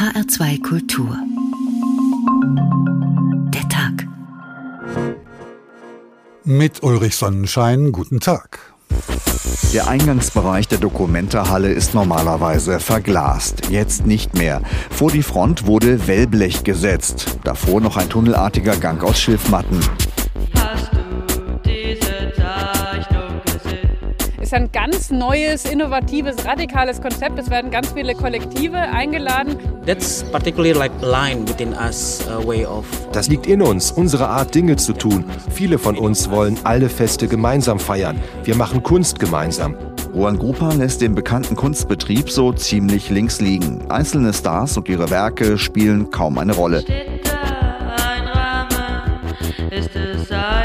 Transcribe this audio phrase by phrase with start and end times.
[0.00, 1.14] HR2 Kultur.
[3.52, 4.08] Der Tag.
[6.42, 8.60] Mit Ulrich Sonnenschein, guten Tag.
[9.74, 14.62] Der Eingangsbereich der Dokumentarhalle ist normalerweise verglast, jetzt nicht mehr.
[14.88, 19.80] Vor die Front wurde Wellblech gesetzt, davor noch ein tunnelartiger Gang aus Schilfmatten.
[24.50, 27.38] Ist ein ganz neues, innovatives, radikales Konzept.
[27.38, 29.56] Es werden ganz viele Kollektive eingeladen.
[29.86, 34.52] That's particularly like line within us a way of Das liegt in uns, unsere Art
[34.52, 35.24] Dinge zu tun.
[35.52, 38.20] Viele von uns wollen alle Feste gemeinsam feiern.
[38.42, 39.76] Wir machen Kunst gemeinsam.
[40.12, 43.88] Juan Grupa lässt den bekannten Kunstbetrieb so ziemlich links liegen.
[43.88, 46.80] Einzelne Stars und ihre Werke spielen kaum eine Rolle.
[46.80, 49.70] Steht da ein Rahmen?
[49.70, 50.59] Ist es eingerahmt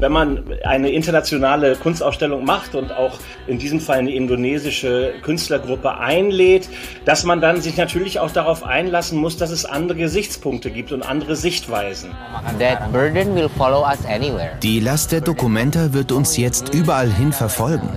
[0.00, 6.68] Wenn man eine internationale Kunstausstellung macht und auch in diesem Fall eine indonesische Künstlergruppe einlädt,
[7.04, 11.02] dass man dann sich natürlich auch darauf einlassen muss, dass es andere Gesichtspunkte gibt und
[11.02, 12.10] andere Sichtweisen.
[12.58, 14.50] That burden will follow us anywhere.
[14.62, 17.88] Die Last der Dokumenta wird uns jetzt überall hin verfolgen.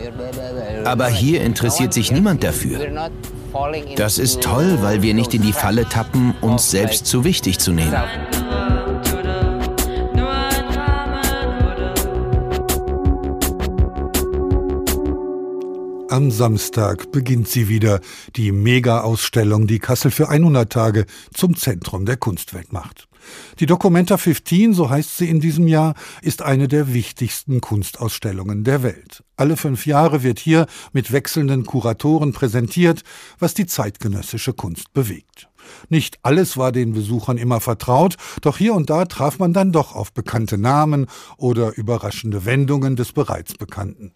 [0.86, 2.80] Aber hier interessiert sich niemand dafür.
[3.96, 7.74] Das ist toll, weil wir nicht in die Falle tappen, uns selbst zu wichtig zu
[7.74, 7.94] nehmen.
[16.12, 18.02] Am Samstag beginnt sie wieder,
[18.36, 23.08] die Mega-Ausstellung, die Kassel für 100 Tage zum Zentrum der Kunstwelt macht.
[23.62, 28.84] Die Documenta 15, so heißt sie in diesem Jahr, ist eine der wichtigsten Kunstausstellungen der
[28.84, 29.24] Welt.
[29.38, 33.04] Alle fünf Jahre wird hier mit wechselnden Kuratoren präsentiert,
[33.40, 35.48] was die zeitgenössische Kunst bewegt.
[35.88, 39.96] Nicht alles war den Besuchern immer vertraut, doch hier und da traf man dann doch
[39.96, 41.06] auf bekannte Namen
[41.38, 44.12] oder überraschende Wendungen des bereits Bekannten.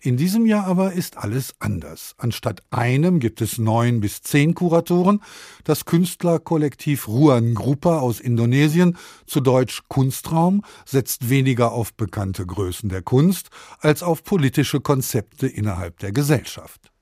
[0.00, 2.14] In diesem Jahr aber ist alles anders.
[2.18, 5.22] Anstatt einem gibt es neun bis zehn Kuratoren.
[5.64, 8.96] Das Künstlerkollektiv Ruan Grupa aus Indonesien,
[9.26, 15.98] zu Deutsch Kunstraum, setzt weniger auf bekannte Größen der Kunst als auf politische Konzepte innerhalb
[15.98, 16.92] der Gesellschaft.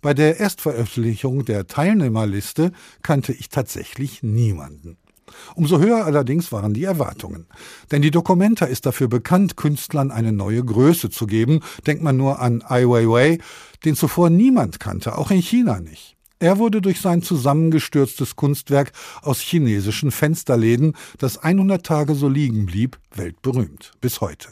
[0.00, 4.98] Bei der Erstveröffentlichung der Teilnehmerliste kannte ich tatsächlich niemanden.
[5.54, 7.46] Umso höher allerdings waren die Erwartungen.
[7.90, 11.60] Denn die Documenta ist dafür bekannt, Künstlern eine neue Größe zu geben.
[11.86, 13.38] Denkt man nur an Ai Weiwei,
[13.84, 16.16] den zuvor niemand kannte, auch in China nicht.
[16.38, 18.90] Er wurde durch sein zusammengestürztes Kunstwerk
[19.22, 23.92] aus chinesischen Fensterläden, das 100 Tage so liegen blieb, weltberühmt.
[24.00, 24.48] Bis heute.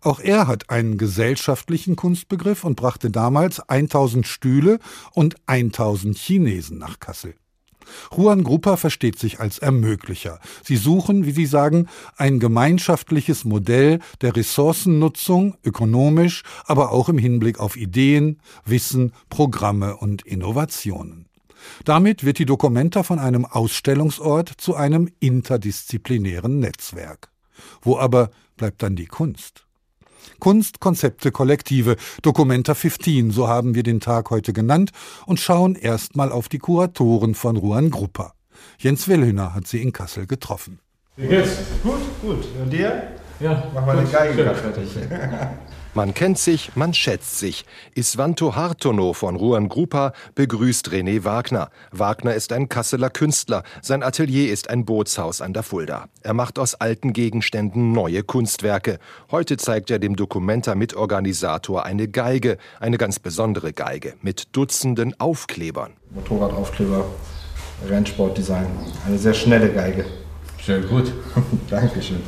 [0.00, 4.80] Auch er hat einen gesellschaftlichen Kunstbegriff und brachte damals 1000 Stühle
[5.12, 7.36] und 1000 Chinesen nach Kassel.
[8.14, 10.40] Juan Grupa versteht sich als Ermöglicher.
[10.62, 17.60] Sie suchen, wie sie sagen, ein gemeinschaftliches Modell der Ressourcennutzung, ökonomisch, aber auch im Hinblick
[17.60, 21.26] auf Ideen, Wissen, Programme und Innovationen.
[21.84, 27.30] Damit wird die Documenta von einem Ausstellungsort zu einem interdisziplinären Netzwerk.
[27.82, 29.63] Wo aber bleibt dann die Kunst?
[30.38, 34.90] Kunst, Konzepte, Kollektive, Documenta 15, so haben wir den Tag heute genannt
[35.26, 38.34] und schauen erstmal auf die Kuratoren von Ruan Gruppa.
[38.78, 40.80] Jens Wellhüner hat sie in Kassel getroffen.
[41.16, 41.58] Wie geht's?
[41.82, 42.44] Gut, gut.
[42.60, 43.08] Und dir?
[43.40, 43.70] Ja.
[43.74, 44.88] Mach mal den Geigen fertig.
[45.96, 47.64] Man kennt sich, man schätzt sich.
[47.94, 51.70] Isvanto Hartono von Ruan Grupa begrüßt René Wagner.
[51.92, 53.62] Wagner ist ein Kasseler Künstler.
[53.80, 56.08] Sein Atelier ist ein Bootshaus an der Fulda.
[56.22, 58.98] Er macht aus alten Gegenständen neue Kunstwerke.
[59.30, 65.92] Heute zeigt er dem Documenta-Mitorganisator eine Geige, eine ganz besondere Geige, mit Dutzenden Aufklebern.
[66.10, 67.04] Motorradaufkleber,
[67.88, 68.66] Rennsportdesign.
[69.06, 70.04] Eine sehr schnelle Geige.
[70.60, 71.12] Sehr gut.
[71.70, 72.20] Dankeschön.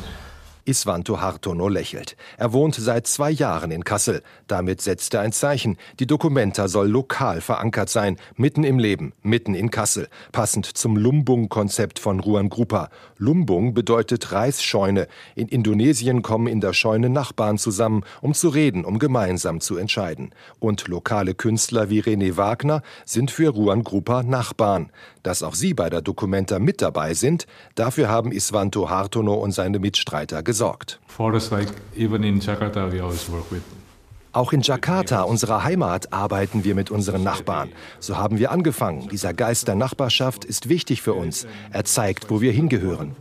[0.67, 2.17] Isvanto Hartono lächelt.
[2.37, 4.21] Er wohnt seit zwei Jahren in Kassel.
[4.47, 5.77] Damit setzt er ein Zeichen.
[5.99, 11.99] Die Documenta soll lokal verankert sein, mitten im Leben, mitten in Kassel, passend zum Lumbung-Konzept
[11.99, 12.89] von Ruan Grupa.
[13.17, 15.07] Lumbung bedeutet Reisscheune.
[15.35, 20.31] In Indonesien kommen in der Scheune Nachbarn zusammen, um zu reden, um gemeinsam zu entscheiden.
[20.59, 24.91] Und lokale Künstler wie René Wagner sind für Ruan Grupa Nachbarn.
[25.27, 29.77] Dass auch sie bei der Documenta mit dabei sind, dafür haben Isvanto Hartono und seine
[29.77, 31.01] Mitstreiter gesorgt.
[34.31, 37.73] Auch in Jakarta, unserer Heimat, arbeiten wir mit unseren Nachbarn.
[37.99, 39.09] So haben wir angefangen.
[39.09, 41.45] Dieser Geist der Nachbarschaft ist wichtig für uns.
[41.73, 43.13] Er zeigt, wo wir hingehören.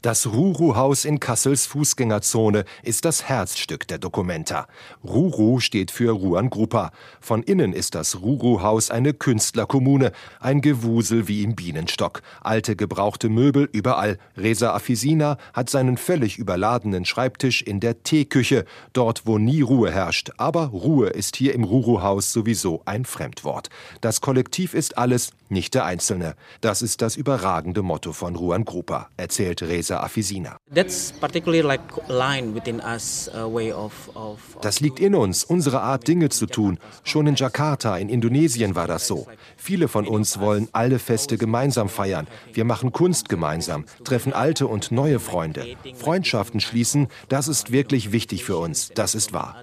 [0.00, 4.68] Das Ruru-Haus in Kassels Fußgängerzone ist das Herzstück der Documenta.
[5.02, 6.92] Ruru steht für Ruan Gruppa.
[7.20, 12.22] Von innen ist das Ruru-Haus eine Künstlerkommune, ein Gewusel wie im Bienenstock.
[12.40, 14.18] Alte gebrauchte Möbel überall.
[14.36, 20.30] Reza Afisina hat seinen völlig überladenen Schreibtisch in der Teeküche, dort wo nie Ruhe herrscht.
[20.36, 23.68] Aber Ruhe ist hier im Ruru-Haus sowieso ein Fremdwort.
[24.00, 26.36] Das Kollektiv ist alles, nicht der Einzelne.
[26.60, 30.58] Das ist das überragende Motto von Ruan Gruppa, erzählt Reza Afisina.
[34.60, 36.78] Das liegt in uns, unsere Art Dinge zu tun.
[37.04, 39.26] Schon in Jakarta, in Indonesien war das so.
[39.56, 42.26] Viele von uns wollen alle Feste gemeinsam feiern.
[42.52, 45.66] Wir machen Kunst gemeinsam, treffen alte und neue Freunde.
[45.94, 48.90] Freundschaften schließen, das ist wirklich wichtig für uns.
[48.94, 49.62] Das ist wahr.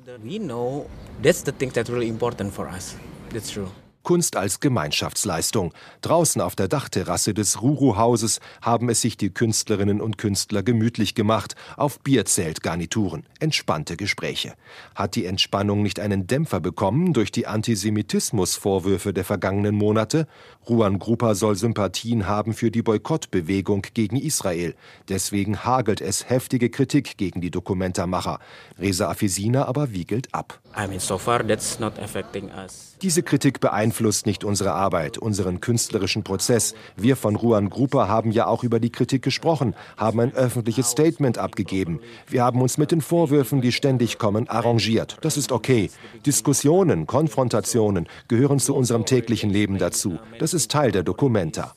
[4.06, 5.74] Kunst als Gemeinschaftsleistung.
[6.02, 11.56] Draußen auf der Dachterrasse des Ruru-Hauses haben es sich die Künstlerinnen und Künstler gemütlich gemacht,
[11.76, 13.26] auf Bierzeltgarnituren.
[13.40, 14.54] Entspannte Gespräche.
[14.96, 20.28] Hat die Entspannung nicht einen Dämpfer bekommen durch die Antisemitismusvorwürfe der vergangenen Monate?
[20.70, 24.76] Ruan Gruppa soll Sympathien haben für die Boykottbewegung gegen Israel.
[25.10, 28.40] Deswegen hagelt es heftige Kritik gegen die Dokumentarmacher.
[28.80, 30.60] Reza Afisina aber wiegelt ab.
[30.78, 32.95] I mean, so far that's not affecting us.
[33.06, 36.74] Diese Kritik beeinflusst nicht unsere Arbeit, unseren künstlerischen Prozess.
[36.96, 41.38] Wir von Ruan Gruppa haben ja auch über die Kritik gesprochen, haben ein öffentliches Statement
[41.38, 42.00] abgegeben.
[42.28, 45.20] Wir haben uns mit den Vorwürfen, die ständig kommen, arrangiert.
[45.22, 45.92] Das ist okay.
[46.26, 50.18] Diskussionen, Konfrontationen gehören zu unserem täglichen Leben dazu.
[50.40, 51.76] Das ist Teil der Documenta.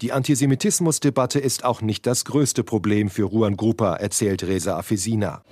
[0.00, 5.42] Die Antisemitismusdebatte ist auch nicht das größte Problem für Ruan Gruppa, erzählt Reza Afesina.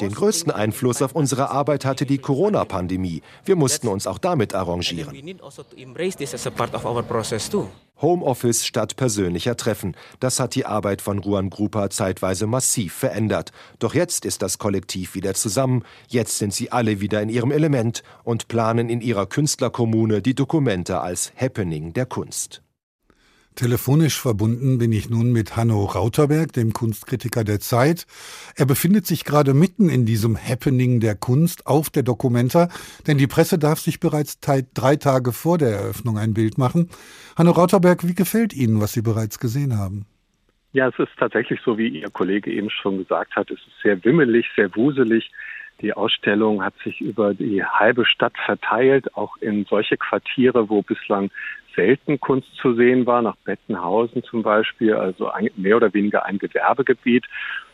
[0.00, 3.22] Den größten Einfluss auf unsere Arbeit hatte die Corona-Pandemie.
[3.44, 5.14] Wir mussten uns auch damit arrangieren.
[8.02, 9.96] Homeoffice statt persönlicher Treffen.
[10.20, 13.52] Das hat die Arbeit von Ruan Gruppa zeitweise massiv verändert.
[13.78, 15.84] Doch jetzt ist das Kollektiv wieder zusammen.
[16.08, 21.00] Jetzt sind sie alle wieder in ihrem Element und planen in ihrer Künstlerkommune die Dokumente
[21.00, 22.62] als Happening der Kunst.
[23.54, 28.06] Telefonisch verbunden bin ich nun mit Hanno Rauterberg, dem Kunstkritiker der Zeit.
[28.56, 32.68] Er befindet sich gerade mitten in diesem Happening der Kunst auf der Documenta,
[33.06, 36.88] denn die Presse darf sich bereits drei Tage vor der Eröffnung ein Bild machen.
[37.36, 40.06] Hanno Rauterberg, wie gefällt Ihnen, was Sie bereits gesehen haben?
[40.72, 43.50] Ja, es ist tatsächlich so, wie Ihr Kollege eben schon gesagt hat.
[43.50, 45.30] Es ist sehr wimmelig, sehr wuselig.
[45.82, 51.30] Die Ausstellung hat sich über die halbe Stadt verteilt, auch in solche Quartiere, wo bislang
[51.74, 56.38] selten Kunst zu sehen war, nach Bettenhausen zum Beispiel, also ein, mehr oder weniger ein
[56.38, 57.24] Gewerbegebiet.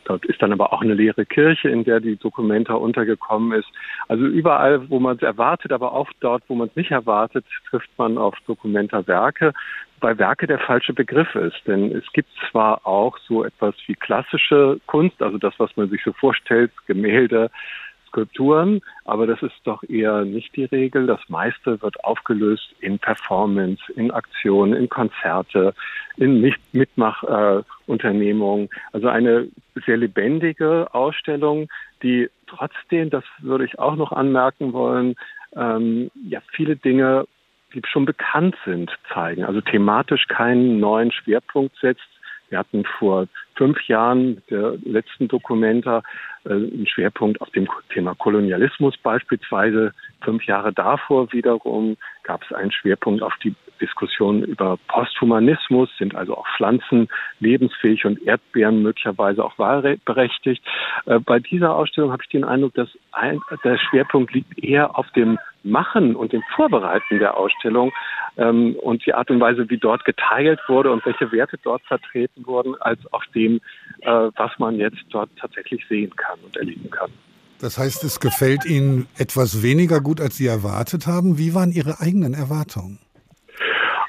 [0.05, 3.69] Dort ist dann aber auch eine leere Kirche, in der die Dokumenta untergekommen ist.
[4.09, 7.91] Also überall, wo man es erwartet, aber auch dort, wo man es nicht erwartet, trifft
[7.99, 9.53] man auf Dokumenta-Werke.
[10.01, 14.81] Bei Werke der falsche Begriff ist, denn es gibt zwar auch so etwas wie klassische
[14.87, 17.51] Kunst, also das, was man sich so vorstellt, Gemälde,
[18.19, 21.07] Skulpturen, aber das ist doch eher nicht die Regel.
[21.07, 25.73] Das meiste wird aufgelöst in Performance, in Aktionen, in Konzerte,
[26.17, 26.41] in
[26.73, 28.67] Mitmachunternehmungen.
[28.67, 29.47] Äh, also eine
[29.87, 31.69] sehr lebendige Ausstellung,
[32.03, 35.15] die trotzdem, das würde ich auch noch anmerken wollen,
[35.55, 37.27] ähm, ja viele Dinge,
[37.73, 39.45] die schon bekannt sind, zeigen.
[39.45, 42.09] Also thematisch keinen neuen Schwerpunkt setzt,
[42.49, 46.03] wir hatten vor fünf Jahren der letzten Dokumenta
[46.45, 49.93] äh, einen Schwerpunkt auf dem Thema Kolonialismus beispielsweise.
[50.23, 56.37] Fünf Jahre davor wiederum gab es einen Schwerpunkt auf die Diskussion über Posthumanismus, sind also
[56.37, 57.09] auch Pflanzen
[57.41, 60.65] lebensfähig und Erdbeeren möglicherweise auch wahlberechtigt.
[61.07, 65.11] Äh, bei dieser Ausstellung habe ich den Eindruck, dass ein, der Schwerpunkt liegt eher auf
[65.13, 67.93] dem Machen und dem Vorbereiten der Ausstellung
[68.37, 72.47] ähm, und die Art und Weise, wie dort geteilt wurde und welche Werte dort vertreten
[72.47, 73.61] wurden, als auf dem,
[74.01, 77.11] äh, was man jetzt dort tatsächlich sehen kann und erleben kann.
[77.61, 81.39] Das heißt, es gefällt Ihnen etwas weniger gut, als Sie erwartet haben.
[81.39, 83.01] Wie waren Ihre eigenen Erwartungen?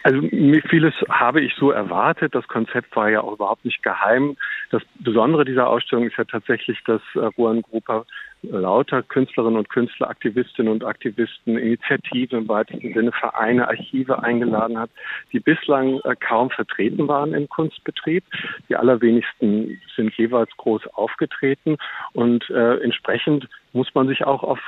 [0.03, 0.21] Also
[0.69, 2.33] vieles habe ich so erwartet.
[2.33, 4.37] Das Konzept war ja auch überhaupt nicht geheim.
[4.71, 8.05] Das Besondere dieser Ausstellung ist ja tatsächlich, dass äh, Ruan Grupa
[8.43, 14.89] lauter Künstlerinnen und Künstler, Aktivistinnen und Aktivisten, Initiativen im weitesten Sinne, Vereine, Archive eingeladen hat,
[15.33, 18.23] die bislang äh, kaum vertreten waren im Kunstbetrieb.
[18.69, 21.77] Die allerwenigsten sind jeweils groß aufgetreten
[22.13, 24.59] und äh, entsprechend muss man sich auch auf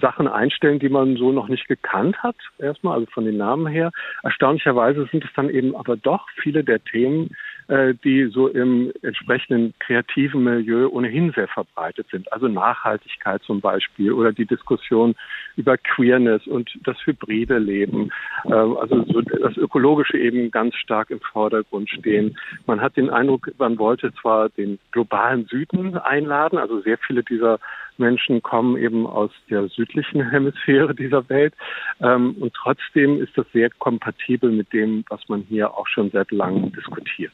[0.00, 3.90] Sachen einstellen, die man so noch nicht gekannt hat, erstmal, also von den Namen her.
[4.22, 7.34] Erstaunlicherweise sind es dann eben aber doch viele der Themen,
[7.68, 12.30] die so im entsprechenden kreativen Milieu ohnehin sehr verbreitet sind.
[12.32, 15.14] Also Nachhaltigkeit zum Beispiel oder die Diskussion
[15.56, 18.10] über Queerness und das hybride Leben.
[18.44, 22.36] Äh, also so das Ökologische eben ganz stark im Vordergrund stehen.
[22.66, 27.58] Man hat den Eindruck, man wollte zwar den globalen Süden einladen, also sehr viele dieser
[27.98, 31.54] Menschen kommen eben aus der südlichen Hemisphäre dieser Welt.
[32.00, 36.30] Ähm, und trotzdem ist das sehr kompatibel mit dem, was man hier auch schon seit
[36.30, 37.32] langem diskutiert.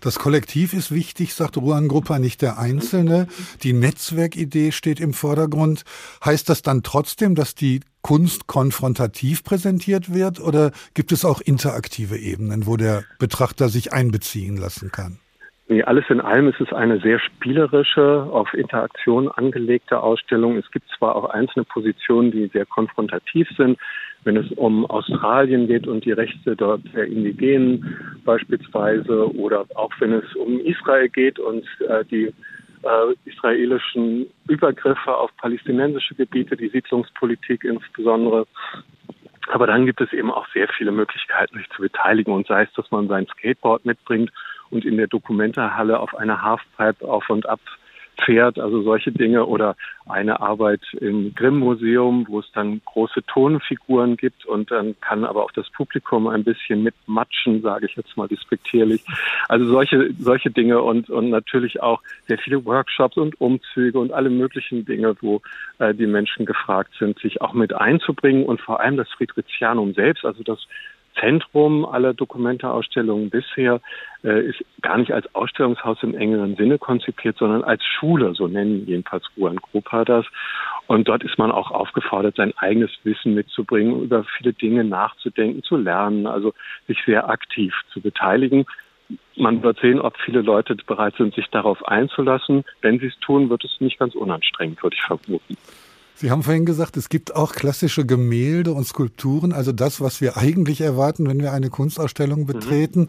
[0.00, 3.26] Das Kollektiv ist wichtig, sagt Ruan Grupper, nicht der Einzelne.
[3.62, 5.84] Die Netzwerkidee steht im Vordergrund.
[6.24, 12.16] Heißt das dann trotzdem, dass die Kunst konfrontativ präsentiert wird oder gibt es auch interaktive
[12.16, 15.18] Ebenen, wo der Betrachter sich einbeziehen lassen kann?
[15.70, 20.56] Nee, alles in allem ist es eine sehr spielerische, auf Interaktion angelegte Ausstellung.
[20.56, 23.78] Es gibt zwar auch einzelne Positionen, die sehr konfrontativ sind,
[24.24, 30.14] wenn es um Australien geht und die Rechte dort der Indigenen beispielsweise oder auch wenn
[30.14, 32.32] es um Israel geht und äh, die
[32.82, 38.46] äh, israelischen Übergriffe auf palästinensische Gebiete, die Siedlungspolitik insbesondere.
[39.48, 42.72] Aber dann gibt es eben auch sehr viele Möglichkeiten, sich zu beteiligen und sei es,
[42.72, 44.30] dass man sein Skateboard mitbringt
[44.70, 47.60] und in der Dokumentarhalle auf einer Halfpipe auf und ab
[48.24, 49.76] fährt, also solche Dinge oder
[50.08, 55.52] eine Arbeit im Grimm-Museum, wo es dann große Tonfiguren gibt und dann kann aber auch
[55.52, 59.04] das Publikum ein bisschen mitmatschen, sage ich jetzt mal despektierlich.
[59.48, 64.30] Also solche solche Dinge und und natürlich auch sehr viele Workshops und Umzüge und alle
[64.30, 65.42] möglichen Dinge, wo
[65.78, 70.24] äh, die Menschen gefragt sind, sich auch mit einzubringen und vor allem das Friedrichianum selbst,
[70.24, 70.66] also das
[71.20, 73.80] Zentrum aller Dokumentarausstellungen bisher
[74.24, 78.86] äh, ist gar nicht als Ausstellungshaus im engeren Sinne konzipiert, sondern als Schule, so nennen
[78.86, 80.26] jedenfalls Ruan Grupa das.
[80.86, 85.76] Und dort ist man auch aufgefordert, sein eigenes Wissen mitzubringen, über viele Dinge nachzudenken, zu
[85.76, 86.54] lernen, also
[86.86, 88.66] sich sehr aktiv zu beteiligen.
[89.36, 92.64] Man wird sehen, ob viele Leute bereit sind, sich darauf einzulassen.
[92.82, 95.56] Wenn sie es tun, wird es nicht ganz unanstrengend, würde ich vermuten.
[96.20, 100.36] Sie haben vorhin gesagt, es gibt auch klassische Gemälde und Skulpturen, also das, was wir
[100.36, 102.46] eigentlich erwarten, wenn wir eine Kunstausstellung mhm.
[102.46, 103.00] betreten.
[103.02, 103.08] Mhm.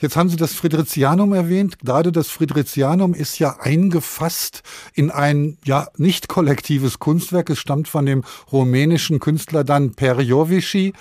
[0.00, 1.78] Jetzt haben Sie das Friedrichianum erwähnt.
[1.78, 7.48] Gerade das Friedrichianum ist ja eingefasst in ein ja nicht kollektives Kunstwerk.
[7.50, 10.94] Es stammt von dem rumänischen Künstler Dan Perjovici.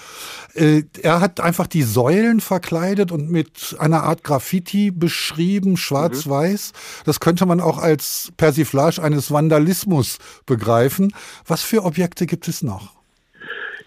[0.53, 6.73] Äh, er hat einfach die Säulen verkleidet und mit einer Art Graffiti beschrieben, schwarz-weiß.
[6.73, 7.03] Mhm.
[7.05, 11.13] Das könnte man auch als Persiflage eines Vandalismus begreifen.
[11.47, 12.97] Was für Objekte gibt es noch?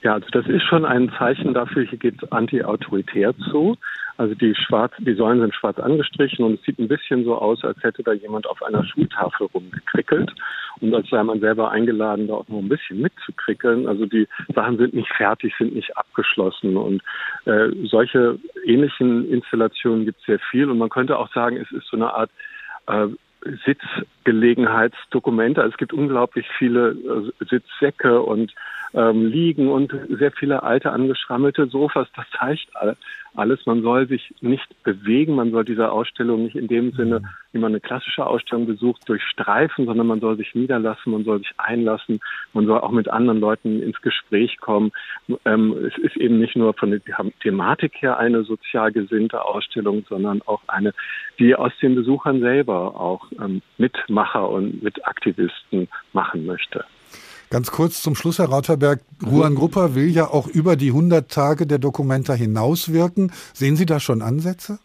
[0.03, 3.77] Ja, also das ist schon ein Zeichen dafür, hier geht es anti-autoritär zu.
[4.17, 7.65] Also die schwarz, die Säulen sind schwarz angestrichen und es sieht ein bisschen so aus,
[7.65, 10.35] als hätte da jemand auf einer Schultafel rumgekrickelt
[10.81, 13.87] und als sei man selber eingeladen, da auch noch ein bisschen mitzukrickeln.
[13.87, 17.03] Also die Sachen sind nicht fertig, sind nicht abgeschlossen und
[17.47, 21.87] äh, solche ähnlichen Installationen gibt es sehr viel und man könnte auch sagen, es ist
[21.89, 22.31] so eine Art
[22.89, 23.07] äh,
[23.65, 25.61] Sitzgelegenheitsdokumente.
[25.61, 28.55] Also es gibt unglaublich viele äh, Sitzsäcke und
[28.93, 32.09] ähm, Liegen und sehr viele alte angeschrammelte Sofas.
[32.17, 32.69] Das zeigt
[33.35, 33.67] alles.
[33.67, 35.35] Man soll sich nicht bewegen.
[35.35, 37.23] Man soll diese Ausstellung nicht in dem Sinne,
[37.53, 41.53] wie man eine klassische Ausstellung besucht, durchstreifen, sondern man soll sich niederlassen, man soll sich
[41.57, 42.21] einlassen,
[42.53, 44.93] man soll auch mit anderen Leuten ins Gespräch kommen.
[45.45, 47.01] Ähm, es ist eben nicht nur von der
[47.41, 50.93] Thematik her eine sozial gesinnte Ausstellung, sondern auch eine,
[51.39, 56.85] die aus den Besuchern selber auch ähm, Mitmacher und Mitaktivisten machen möchte.
[57.51, 59.01] Ganz kurz zum Schluss, Herr Rauterberg.
[59.27, 63.33] Ruan Grupper will ja auch über die 100 Tage der Dokumenta hinauswirken.
[63.53, 64.79] Sehen Sie da schon Ansätze?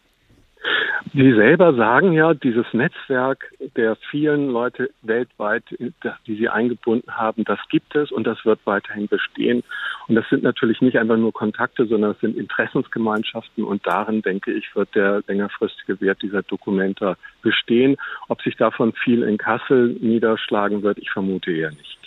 [1.14, 7.60] Sie selber sagen ja, dieses Netzwerk der vielen Leute weltweit, die Sie eingebunden haben, das
[7.70, 9.64] gibt es und das wird weiterhin bestehen.
[10.08, 14.52] Und das sind natürlich nicht einfach nur Kontakte, sondern es sind Interessensgemeinschaften und darin, denke
[14.52, 17.96] ich, wird der längerfristige Wert dieser Dokumenta bestehen.
[18.28, 22.05] Ob sich davon viel in Kassel niederschlagen wird, ich vermute eher nicht.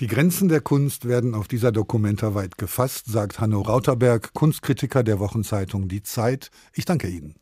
[0.00, 5.18] Die Grenzen der Kunst werden auf dieser Dokumenta weit gefasst, sagt Hanno Rauterberg, Kunstkritiker der
[5.18, 6.52] Wochenzeitung Die Zeit.
[6.72, 7.34] Ich danke Ihnen.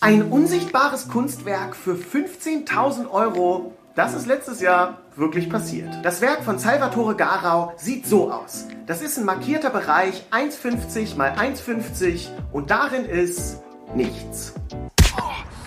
[0.00, 5.90] Ein unsichtbares Kunstwerk für 15.000 Euro, das ist letztes Jahr wirklich passiert.
[6.02, 8.68] Das Werk von Salvatore Garau sieht so aus.
[8.86, 13.60] Das ist ein markierter Bereich 1,50 mal 1,50 und darin ist
[13.94, 14.54] nichts.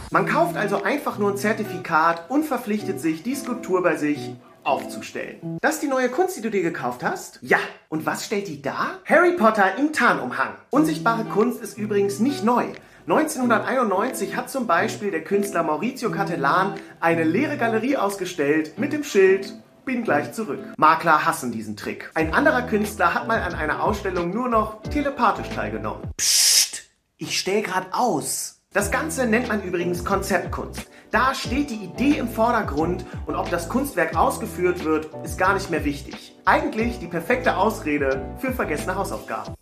[0.09, 4.33] Man kauft also einfach nur ein Zertifikat und verpflichtet sich, die Skulptur bei sich
[4.65, 5.57] aufzustellen.
[5.61, 7.39] Das ist die neue Kunst, die du dir gekauft hast?
[7.41, 7.59] Ja.
[7.89, 8.99] Und was stellt die da?
[9.05, 10.55] Harry Potter im Tarnumhang.
[10.71, 12.65] Unsichtbare Kunst ist übrigens nicht neu.
[13.07, 19.53] 1991 hat zum Beispiel der Künstler Maurizio Cattelan eine leere Galerie ausgestellt mit dem Schild
[19.85, 20.59] bin gleich zurück.
[20.77, 22.09] Makler hassen diesen Trick.
[22.15, 26.01] Ein anderer Künstler hat mal an einer Ausstellung nur noch telepathisch teilgenommen.
[26.17, 28.54] Psst, ich stell grad aus.
[28.75, 30.91] Das Ganze nennt man übrigens Konzeptkunst.
[31.09, 35.71] Da steht die Idee im Vordergrund und ob das Kunstwerk ausgeführt wird, ist gar nicht
[35.71, 36.35] mehr wichtig.
[36.43, 39.55] Eigentlich die perfekte Ausrede für vergessene Hausaufgaben.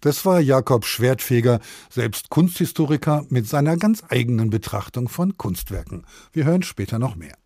[0.00, 1.58] Das war Jakob Schwertfeger,
[1.90, 6.06] selbst Kunsthistoriker mit seiner ganz eigenen Betrachtung von Kunstwerken.
[6.30, 7.37] Wir hören später noch mehr.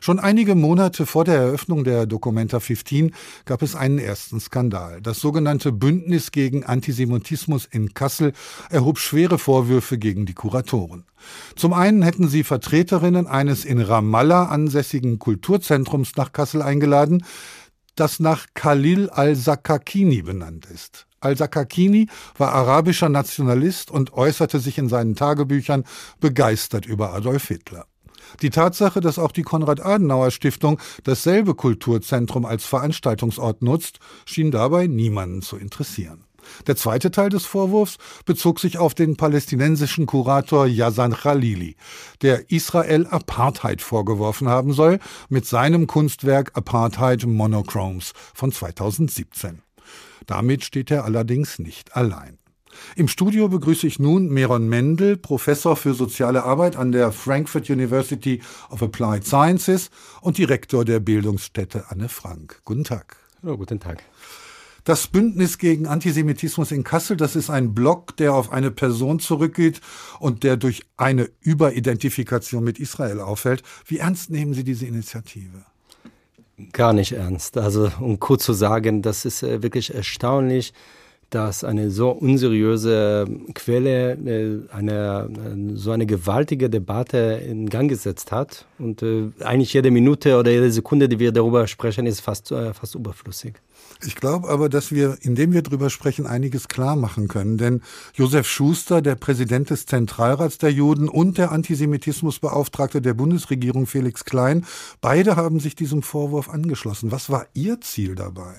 [0.00, 5.00] Schon einige Monate vor der Eröffnung der Documenta 15 gab es einen ersten Skandal.
[5.00, 8.32] Das sogenannte Bündnis gegen Antisemitismus in Kassel
[8.70, 11.04] erhob schwere Vorwürfe gegen die Kuratoren.
[11.56, 17.24] Zum einen hätten sie Vertreterinnen eines in Ramallah ansässigen Kulturzentrums nach Kassel eingeladen,
[17.96, 21.06] das nach Khalil al-Sakakini benannt ist.
[21.20, 25.84] Al-Sakakini war arabischer Nationalist und äußerte sich in seinen Tagebüchern
[26.20, 27.86] begeistert über Adolf Hitler.
[28.42, 35.56] Die Tatsache, dass auch die Konrad-Adenauer-Stiftung dasselbe Kulturzentrum als Veranstaltungsort nutzt, schien dabei niemanden zu
[35.56, 36.24] interessieren.
[36.66, 41.76] Der zweite Teil des Vorwurfs bezog sich auf den palästinensischen Kurator Yazan Khalili,
[42.22, 49.62] der Israel Apartheid vorgeworfen haben soll, mit seinem Kunstwerk Apartheid Monochromes von 2017.
[50.26, 52.38] Damit steht er allerdings nicht allein.
[52.96, 58.40] Im Studio begrüße ich nun Meron Mendel, Professor für soziale Arbeit an der Frankfurt University
[58.70, 62.60] of Applied Sciences und Direktor der Bildungsstätte Anne Frank.
[62.64, 63.16] Guten Tag.
[63.42, 64.02] Oh, guten Tag.
[64.88, 69.82] Das Bündnis gegen Antisemitismus in Kassel, das ist ein Block, der auf eine Person zurückgeht
[70.18, 73.62] und der durch eine Überidentifikation mit Israel auffällt.
[73.84, 75.66] Wie ernst nehmen Sie diese Initiative?
[76.72, 77.58] Gar nicht ernst.
[77.58, 80.72] Also um kurz zu sagen, das ist äh, wirklich erstaunlich,
[81.30, 88.32] dass eine so unseriöse Quelle äh, eine, äh, so eine gewaltige Debatte in Gang gesetzt
[88.32, 88.66] hat.
[88.78, 92.94] Und äh, eigentlich jede Minute oder jede Sekunde, die wir darüber sprechen, ist fast, fast
[92.94, 93.54] überflüssig.
[94.04, 97.58] Ich glaube aber, dass wir, indem wir darüber sprechen, einiges klar machen können.
[97.58, 97.82] Denn
[98.14, 104.64] Josef Schuster, der Präsident des Zentralrats der Juden und der Antisemitismusbeauftragte der Bundesregierung Felix Klein,
[105.00, 107.10] beide haben sich diesem Vorwurf angeschlossen.
[107.10, 108.54] Was war Ihr Ziel dabei?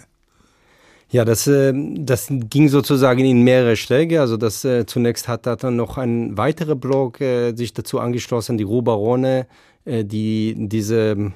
[1.12, 4.22] Ja, das, äh, das ging sozusagen in mehrere Schläge.
[4.22, 8.64] Also das äh, zunächst hat dann noch ein weiterer Blog äh, sich dazu angeschlossen, die
[8.64, 9.48] Ruhrbarone,
[9.86, 11.32] äh, die diese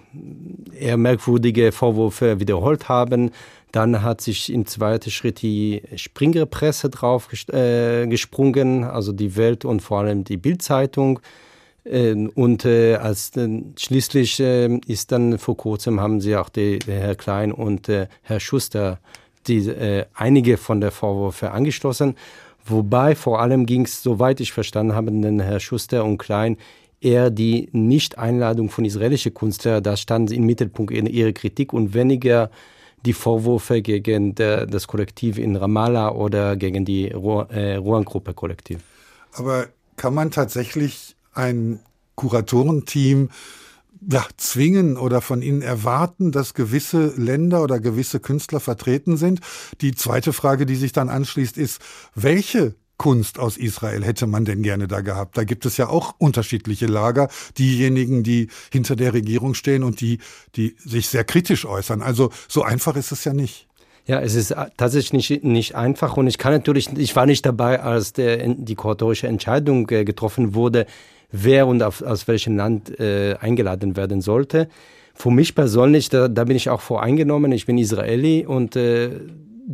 [0.79, 3.31] eher merkwürdige Vorwürfe wiederholt haben.
[3.71, 9.65] Dann hat sich im zweiten Schritt die Springer Presse drauf äh, gesprungen, also die Welt
[9.65, 11.19] und vor allem die Bildzeitung.
[11.85, 13.31] Und äh, als
[13.77, 18.39] schließlich äh, ist dann vor kurzem haben sie auch die, Herr Klein und äh, Herr
[18.39, 18.99] Schuster
[19.47, 22.15] die, äh, einige von der Vorwürfe angeschlossen.
[22.65, 26.57] Wobei vor allem ging es, soweit ich verstanden habe, den Herr Schuster und Klein
[27.01, 32.49] eher die Nicht-Einladung von israelischen Künstlern, das stand im Mittelpunkt ihrer Kritik und weniger
[33.05, 38.79] die Vorwürfe gegen der, das Kollektiv in Ramallah oder gegen die Ruan-Gruppe Kollektiv.
[39.33, 41.79] Aber kann man tatsächlich ein
[42.15, 43.29] Kuratorenteam
[44.09, 49.39] ja, zwingen oder von ihnen erwarten, dass gewisse Länder oder gewisse Künstler vertreten sind.
[49.81, 51.81] Die zweite Frage, die sich dann anschließt, ist,
[52.15, 55.37] welche Kunst aus Israel hätte man denn gerne da gehabt?
[55.37, 60.19] Da gibt es ja auch unterschiedliche Lager, diejenigen, die hinter der Regierung stehen und die,
[60.55, 62.01] die sich sehr kritisch äußern.
[62.01, 63.67] Also so einfach ist es ja nicht.
[64.05, 67.81] Ja, es ist tatsächlich nicht, nicht einfach und ich kann natürlich, ich war nicht dabei,
[67.81, 70.85] als der, die kuratorische Entscheidung äh, getroffen wurde
[71.33, 74.69] wer und auf, aus welchem Land äh, eingeladen werden sollte.
[75.15, 79.09] Für mich persönlich, da, da bin ich auch voreingenommen, ich bin Israeli und äh,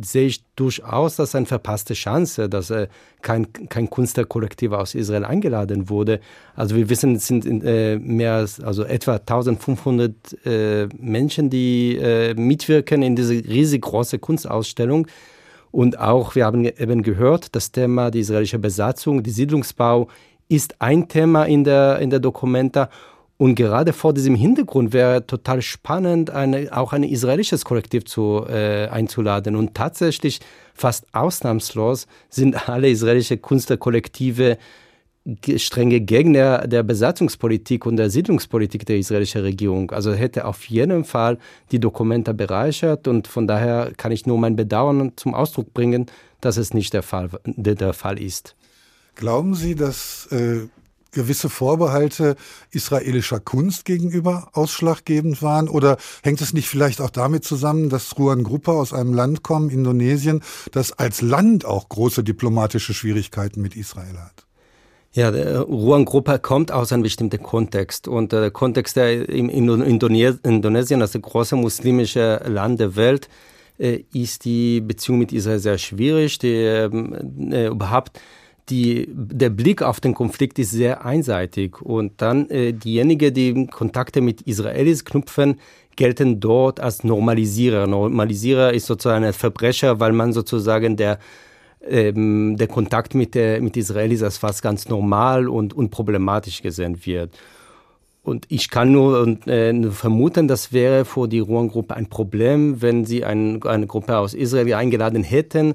[0.00, 2.88] sehe ich durchaus, dass eine verpasste Chance, dass äh,
[3.22, 6.20] kein, kein Künstlerkollektiv aus Israel eingeladen wurde.
[6.54, 10.14] Also wir wissen, es sind äh, mehr als also etwa 1500
[10.46, 15.06] äh, Menschen, die äh, mitwirken in diese riesig große Kunstausstellung.
[15.72, 20.08] Und auch, wir haben eben gehört, das Thema die israelische Besatzung, die Siedlungsbau
[20.50, 22.90] ist ein Thema in der, in der Dokumenta.
[23.38, 28.88] Und gerade vor diesem Hintergrund wäre total spannend, eine, auch ein israelisches Kollektiv zu, äh,
[28.88, 29.56] einzuladen.
[29.56, 30.40] Und tatsächlich,
[30.74, 34.58] fast ausnahmslos, sind alle israelischen Künstlerkollektive
[35.56, 39.90] strenge Gegner der Besatzungspolitik und der Siedlungspolitik der israelischen Regierung.
[39.90, 41.38] Also hätte auf jeden Fall
[41.70, 46.06] die Dokumente bereichert und von daher kann ich nur mein Bedauern zum Ausdruck bringen,
[46.40, 48.56] dass es nicht der Fall, der Fall ist.
[49.20, 50.60] Glauben Sie, dass äh,
[51.12, 52.36] gewisse Vorbehalte
[52.70, 55.68] israelischer Kunst gegenüber ausschlaggebend waren?
[55.68, 59.68] Oder hängt es nicht vielleicht auch damit zusammen, dass Ruan Gruppe aus einem Land kommen,
[59.68, 64.46] Indonesien, das als Land auch große diplomatische Schwierigkeiten mit Israel hat?
[65.12, 68.08] Ja, der Ruan-Gruppe kommt aus einem bestimmten Kontext.
[68.08, 73.28] Und der Kontext der in Indonesien, das große muslimische Land der Welt,
[73.76, 76.38] äh, ist die Beziehung mit Israel sehr schwierig.
[76.38, 78.18] Die, ähm, äh, überhaupt
[78.70, 81.82] die, der Blick auf den Konflikt ist sehr einseitig.
[81.82, 85.60] Und dann äh, diejenigen, die Kontakte mit Israelis knüpfen,
[85.96, 87.86] gelten dort als Normalisierer.
[87.86, 91.18] Normalisierer ist sozusagen ein Verbrecher, weil man sozusagen der,
[91.86, 97.36] ähm, der Kontakt mit, der, mit Israelis als fast ganz normal und unproblematisch gesehen wird.
[98.22, 103.24] Und ich kann nur äh, vermuten, das wäre für die Ruan-Gruppe ein Problem, wenn sie
[103.24, 105.74] ein, eine Gruppe aus Israel eingeladen hätten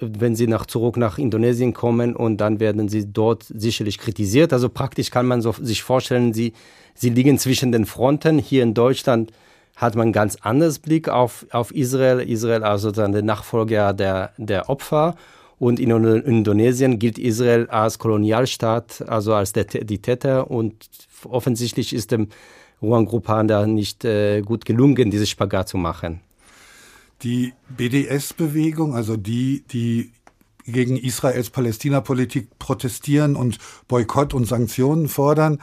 [0.00, 4.52] wenn sie nach, zurück nach Indonesien kommen und dann werden sie dort sicherlich kritisiert.
[4.52, 6.52] Also praktisch kann man so, sich vorstellen, sie,
[6.94, 8.38] sie liegen zwischen den Fronten.
[8.38, 9.32] Hier in Deutschland
[9.76, 12.20] hat man ganz anders Blick auf, auf Israel.
[12.20, 15.14] Israel also dann der Nachfolger der, der Opfer.
[15.58, 20.50] Und in Indonesien gilt Israel als Kolonialstaat, also als der, die Täter.
[20.50, 20.88] Und
[21.24, 22.28] offensichtlich ist dem
[22.80, 26.20] Ruan Grupan da nicht äh, gut gelungen, diese Spagat zu machen.
[27.22, 30.12] Die BDS-Bewegung, also die, die
[30.64, 35.58] gegen Israels Palästina-Politik protestieren und Boykott und Sanktionen fordern,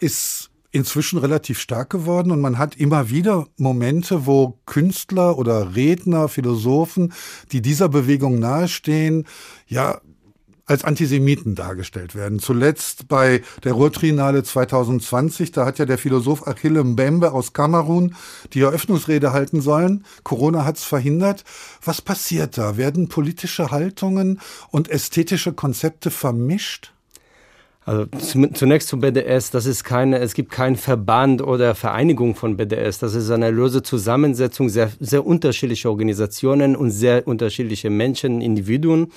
[0.00, 2.30] ist inzwischen relativ stark geworden.
[2.30, 7.12] Und man hat immer wieder Momente, wo Künstler oder Redner, Philosophen,
[7.52, 9.26] die dieser Bewegung nahestehen,
[9.66, 10.00] ja
[10.68, 12.38] als Antisemiten dargestellt werden.
[12.38, 18.14] Zuletzt bei der Ruhrtrinale 2020, da hat ja der Philosoph Achille Mbembe aus Kamerun
[18.52, 20.04] die Eröffnungsrede halten sollen.
[20.22, 21.44] Corona hat's verhindert.
[21.82, 22.76] Was passiert da?
[22.76, 26.92] Werden politische Haltungen und ästhetische Konzepte vermischt?
[27.86, 28.04] Also
[28.52, 32.98] zunächst zum BDS, das ist keine, es gibt keinen Verband oder Vereinigung von BDS.
[32.98, 39.10] Das ist eine lose Zusammensetzung sehr, sehr unterschiedlicher Organisationen und sehr unterschiedliche Menschen, Individuen.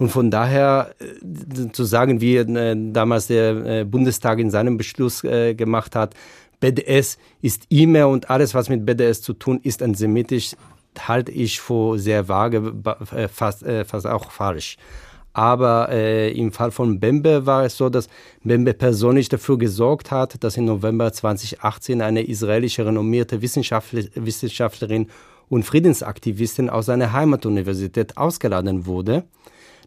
[0.00, 5.20] Und von daher äh, zu sagen, wie äh, damals der äh, Bundestag in seinem Beschluss
[5.20, 6.14] gemacht hat,
[6.58, 10.56] BDS ist immer und alles, was mit BDS zu tun ist, antisemitisch,
[10.98, 12.72] halte ich für sehr vage,
[13.32, 14.78] fast, fast auch falsch.
[15.32, 18.08] Aber äh, im Fall von Bembe war es so, dass
[18.42, 25.08] Bembe persönlich dafür gesorgt hat, dass im November 2018 eine israelische renommierte Wissenschaftlerin
[25.48, 29.24] und Friedensaktivistin aus seiner Heimatuniversität ausgeladen wurde.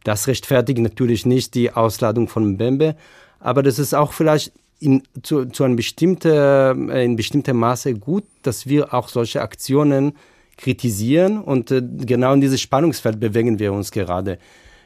[0.03, 2.95] Das rechtfertigt natürlich nicht die Ausladung von Mbembe,
[3.39, 8.25] aber das ist auch vielleicht in, zu, zu einem bestimmten, äh, in bestimmtem Maße gut,
[8.41, 10.13] dass wir auch solche Aktionen
[10.57, 14.39] kritisieren und äh, genau in dieses Spannungsfeld bewegen wir uns gerade.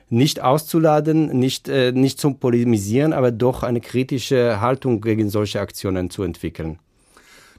[0.10, 6.10] Nicht auszuladen, nicht, äh, nicht zum Polemisieren, aber doch eine kritische Haltung gegen solche Aktionen
[6.10, 6.80] zu entwickeln.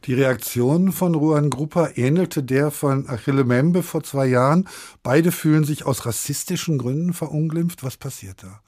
[0.04, 4.68] Die Reaktion von Ruan Gruppa ähnelte der von Achille Membe vor zwei Jahren.
[5.02, 7.82] Beide fühlen sich aus rassistischen Gründen verunglimpft.
[7.82, 8.61] Was passiert da?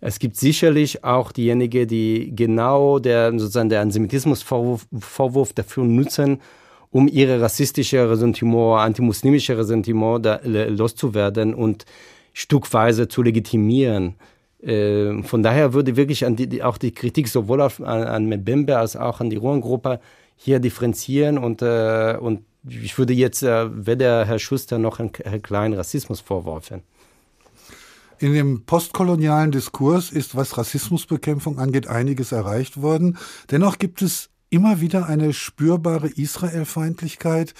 [0.00, 6.40] Es gibt sicherlich auch diejenigen, die genau der, sozusagen der Antisemitismusvorwurf Vorwurf dafür nutzen,
[6.90, 11.84] um ihre rassistische Ressentiment, antimuslimische Ressentiment da, loszuwerden und
[12.32, 14.16] stückweise zu legitimieren.
[14.62, 18.96] Äh, von daher würde wirklich die, auch die Kritik sowohl auf, an, an Mbembe als
[18.96, 20.00] auch an die Ruhrengruppe
[20.36, 25.72] hier differenzieren und, äh, und ich würde jetzt äh, weder Herr Schuster noch Herrn, Klein
[25.72, 26.82] Rassismus vorwerfen.
[28.18, 33.18] In dem postkolonialen Diskurs ist, was Rassismusbekämpfung angeht, einiges erreicht worden.
[33.50, 37.54] Dennoch gibt es immer wieder eine spürbare Israelfeindlichkeit,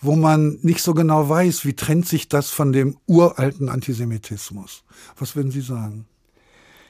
[0.00, 4.84] wo man nicht so genau weiß, wie trennt sich das von dem uralten Antisemitismus.
[5.18, 6.06] Was würden Sie sagen?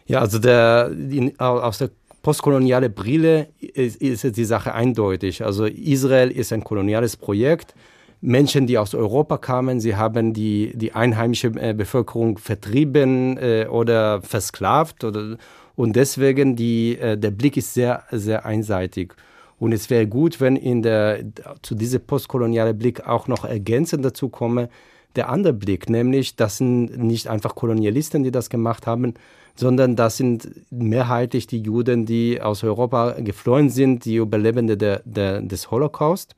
[0.06, 1.90] Ja, also der, in, aus der
[2.26, 5.44] postkoloniale Brille ist, ist die Sache eindeutig.
[5.44, 7.72] Also Israel ist ein koloniales Projekt.
[8.20, 14.22] Menschen, die aus Europa kamen, sie haben die, die einheimische äh, Bevölkerung vertrieben äh, oder
[14.22, 15.04] versklavt.
[15.04, 15.36] Oder,
[15.76, 19.14] und deswegen die, äh, der Blick ist sehr, sehr einseitig.
[19.60, 21.20] Und es wäre gut, wenn in der,
[21.62, 24.68] zu diesem postkolonialen Blick auch noch ergänzend dazu komme,
[25.16, 29.14] der andere Blick, nämlich das sind nicht einfach Kolonialisten, die das gemacht haben,
[29.54, 35.40] sondern das sind mehrheitlich die Juden, die aus Europa geflohen sind, die Überlebende der, der,
[35.40, 36.36] des Holocaust.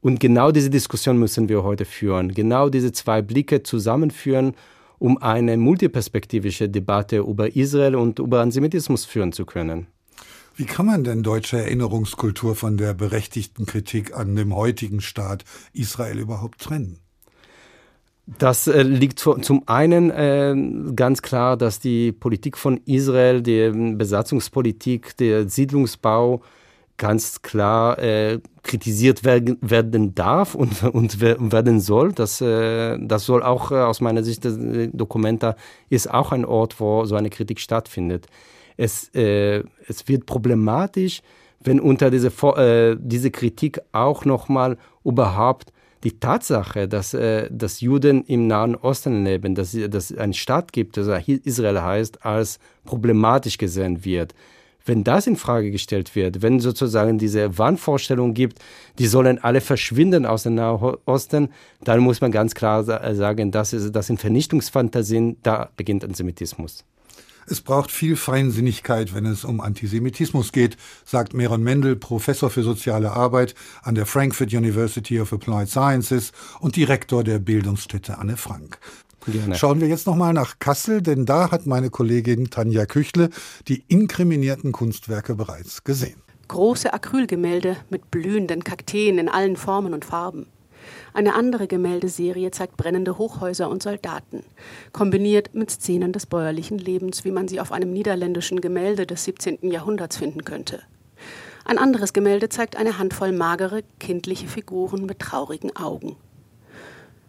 [0.00, 2.32] Und genau diese Diskussion müssen wir heute führen.
[2.34, 4.54] Genau diese zwei Blicke zusammenführen,
[4.98, 9.86] um eine multiperspektivische Debatte über Israel und über Antisemitismus führen zu können.
[10.56, 16.18] Wie kann man denn deutsche Erinnerungskultur von der berechtigten Kritik an dem heutigen Staat Israel
[16.18, 17.00] überhaupt trennen?
[18.26, 20.54] Das äh, liegt zu, zum einen äh,
[20.94, 26.40] ganz klar, dass die Politik von Israel, die Besatzungspolitik, der Siedlungsbau
[26.96, 32.12] ganz klar äh, kritisiert werden, darf und, werden soll.
[32.12, 34.56] Das, das soll auch aus meiner Sicht, das
[34.92, 35.56] Dokumenta
[35.90, 38.28] ist auch ein Ort, wo so eine Kritik stattfindet.
[38.76, 41.20] Es, es wird problematisch,
[41.60, 42.30] wenn unter diese,
[43.00, 45.72] diese Kritik auch nochmal überhaupt
[46.04, 50.98] Die Tatsache, dass, äh, dass Juden im Nahen Osten leben, dass, es einen Staat gibt,
[50.98, 54.34] der Israel heißt, als problematisch gesehen wird.
[54.84, 58.58] Wenn das in Frage gestellt wird, wenn sozusagen diese Wahnvorstellung gibt,
[58.98, 61.48] die sollen alle verschwinden aus dem Nahen Osten,
[61.84, 66.84] dann muss man ganz klar sagen, das, ist, das sind Vernichtungsfantasien, da beginnt Antisemitismus.
[67.46, 73.12] Es braucht viel Feinsinnigkeit, wenn es um Antisemitismus geht, sagt Meron Mendel, Professor für soziale
[73.12, 78.78] Arbeit an der Frankfurt University of Applied Sciences und Direktor der Bildungsstätte Anne Frank.
[79.26, 79.54] Gerne.
[79.54, 83.30] Schauen wir jetzt nochmal nach Kassel, denn da hat meine Kollegin Tanja Küchle
[83.68, 86.20] die inkriminierten Kunstwerke bereits gesehen.
[86.48, 90.46] Große Acrylgemälde mit blühenden Kakteen in allen Formen und Farben.
[91.12, 94.44] Eine andere Gemäldeserie zeigt brennende Hochhäuser und Soldaten,
[94.92, 99.70] kombiniert mit Szenen des bäuerlichen Lebens, wie man sie auf einem niederländischen Gemälde des 17.
[99.70, 100.82] Jahrhunderts finden könnte.
[101.64, 106.16] Ein anderes Gemälde zeigt eine Handvoll magere, kindliche Figuren mit traurigen Augen.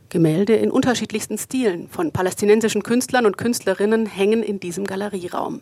[0.10, 5.62] Gemälde in unterschiedlichsten Stilen von palästinensischen Künstlern und Künstlerinnen hängen in diesem Galerieraum.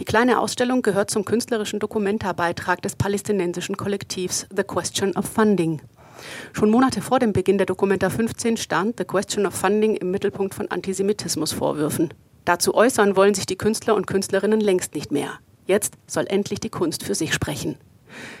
[0.00, 5.80] Die kleine Ausstellung gehört zum künstlerischen Dokumentarbeitrag des palästinensischen Kollektivs The Question of Funding.
[6.52, 10.54] Schon Monate vor dem Beginn der Dokumenta 15 stand The Question of Funding im Mittelpunkt
[10.54, 12.14] von Antisemitismusvorwürfen.
[12.44, 15.30] Dazu äußern wollen sich die Künstler und Künstlerinnen längst nicht mehr.
[15.66, 17.76] Jetzt soll endlich die Kunst für sich sprechen.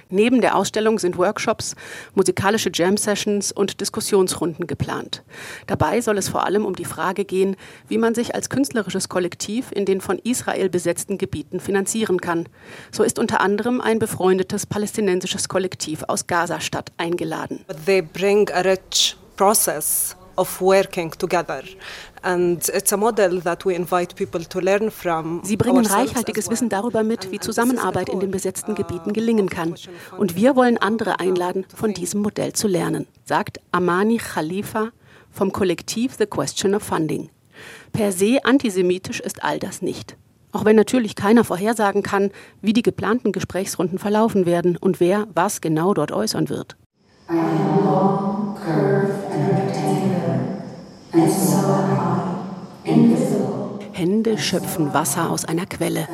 [0.08, 1.74] Neben der Ausstellung sind Workshops,
[2.14, 5.22] musikalische Jam-Sessions und Diskussionsrunden geplant.
[5.66, 7.56] Dabei soll es vor allem um die Frage gehen,
[7.88, 12.48] wie man sich als künstlerisches Kollektiv in den von Israel besetzten Gebieten finanzieren kann.
[12.92, 17.64] So ist unter anderem ein befreundetes palästinensisches Kollektiv aus Gaza-Stadt eingeladen.
[17.84, 20.16] They bring a rich process.
[25.42, 29.74] Sie bringen reichhaltiges Wissen darüber mit, wie Zusammenarbeit in den besetzten Gebieten gelingen kann.
[30.16, 34.90] Und wir wollen andere einladen, von diesem Modell zu lernen, sagt Amani Khalifa
[35.30, 37.30] vom Kollektiv The Question of Funding.
[37.92, 40.16] Per se antisemitisch ist all das nicht.
[40.52, 42.30] Auch wenn natürlich keiner vorhersagen kann,
[42.62, 46.76] wie die geplanten Gesprächsrunden verlaufen werden und wer was genau dort äußern wird.
[47.28, 50.25] I am long, curved and rectangular.
[53.92, 56.06] Hände schöpfen Wasser aus einer Quelle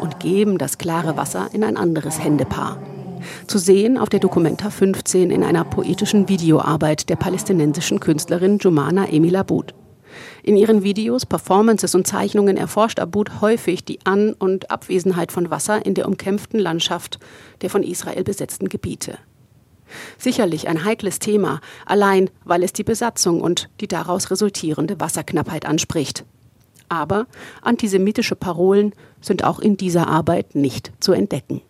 [0.00, 2.78] und geben das klare Wasser in ein anderes Händepaar.
[3.46, 9.36] Zu sehen auf der Dokumenta 15 in einer poetischen Videoarbeit der palästinensischen Künstlerin Jumana Emil
[9.36, 9.74] Abud.
[10.42, 15.84] In ihren Videos, Performances und Zeichnungen erforscht Abud häufig die An- und Abwesenheit von Wasser
[15.84, 17.18] in der umkämpften Landschaft
[17.60, 19.18] der von Israel besetzten Gebiete.
[20.18, 26.24] Sicherlich ein heikles Thema, allein weil es die Besatzung und die daraus resultierende Wasserknappheit anspricht.
[26.88, 27.26] Aber
[27.62, 31.62] antisemitische Parolen sind auch in dieser Arbeit nicht zu entdecken.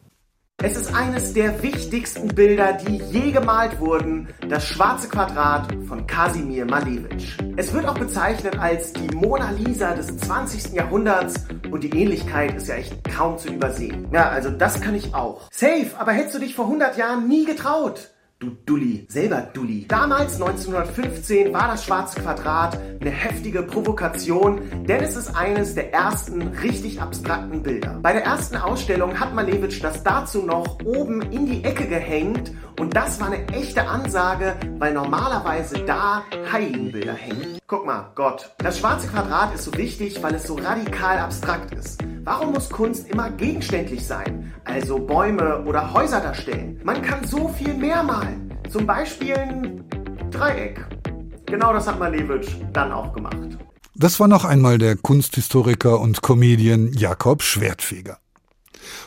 [0.61, 6.65] Es ist eines der wichtigsten Bilder, die je gemalt wurden, das schwarze Quadrat von Kasimir
[6.65, 7.37] Malevich.
[7.57, 10.73] Es wird auch bezeichnet als die Mona Lisa des 20.
[10.73, 14.09] Jahrhunderts und die Ähnlichkeit ist ja echt kaum zu übersehen.
[14.13, 15.49] Ja, also das kann ich auch.
[15.53, 18.11] Safe, aber hättest du dich vor 100 Jahren nie getraut?
[18.41, 19.89] Du Dulli, selber Dulli.
[19.89, 26.43] Damals, 1915, war das Schwarze Quadrat eine heftige Provokation, denn es ist eines der ersten
[26.43, 27.99] richtig abstrakten Bilder.
[28.01, 32.95] Bei der ersten Ausstellung hat Malevich das dazu noch oben in die Ecke gehängt und
[32.95, 36.23] das war eine echte Ansage, weil normalerweise da
[36.53, 37.59] Heiligenbilder hängen.
[37.67, 38.55] Guck mal, Gott.
[38.59, 42.01] Das Schwarze Quadrat ist so wichtig, weil es so radikal abstrakt ist.
[42.31, 44.53] Warum muss Kunst immer gegenständlich sein?
[44.65, 46.79] Also Bäume oder Häuser darstellen?
[46.85, 48.53] Man kann so viel mehr malen.
[48.69, 49.85] Zum Beispiel ein
[50.31, 50.85] Dreieck.
[51.47, 53.57] Genau das hat Malevich dann auch gemacht.
[53.95, 58.19] Das war noch einmal der Kunsthistoriker und Comedian Jakob Schwertfeger.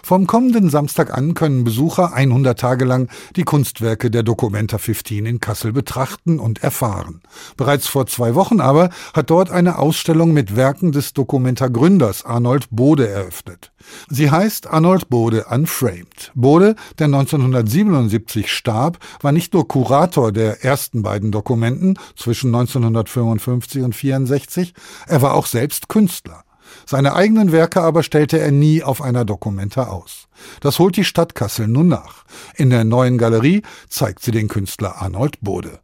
[0.03, 5.39] Vom kommenden Samstag an können Besucher 100 Tage lang die Kunstwerke der Documenta 15 in
[5.39, 7.21] Kassel betrachten und erfahren.
[7.57, 13.07] Bereits vor zwei Wochen aber hat dort eine Ausstellung mit Werken des Documenta-Gründers Arnold Bode
[13.07, 13.71] eröffnet.
[14.09, 16.31] Sie heißt Arnold Bode Unframed.
[16.35, 23.95] Bode, der 1977 starb, war nicht nur Kurator der ersten beiden Dokumenten zwischen 1955 und
[23.95, 24.73] 64,
[25.07, 26.43] er war auch selbst Künstler.
[26.85, 30.27] Seine eigenen Werke aber stellte er nie auf einer Dokumenta aus.
[30.61, 32.23] Das holt die Stadt Kassel nun nach.
[32.55, 35.79] In der neuen Galerie zeigt sie den Künstler Arnold Bode.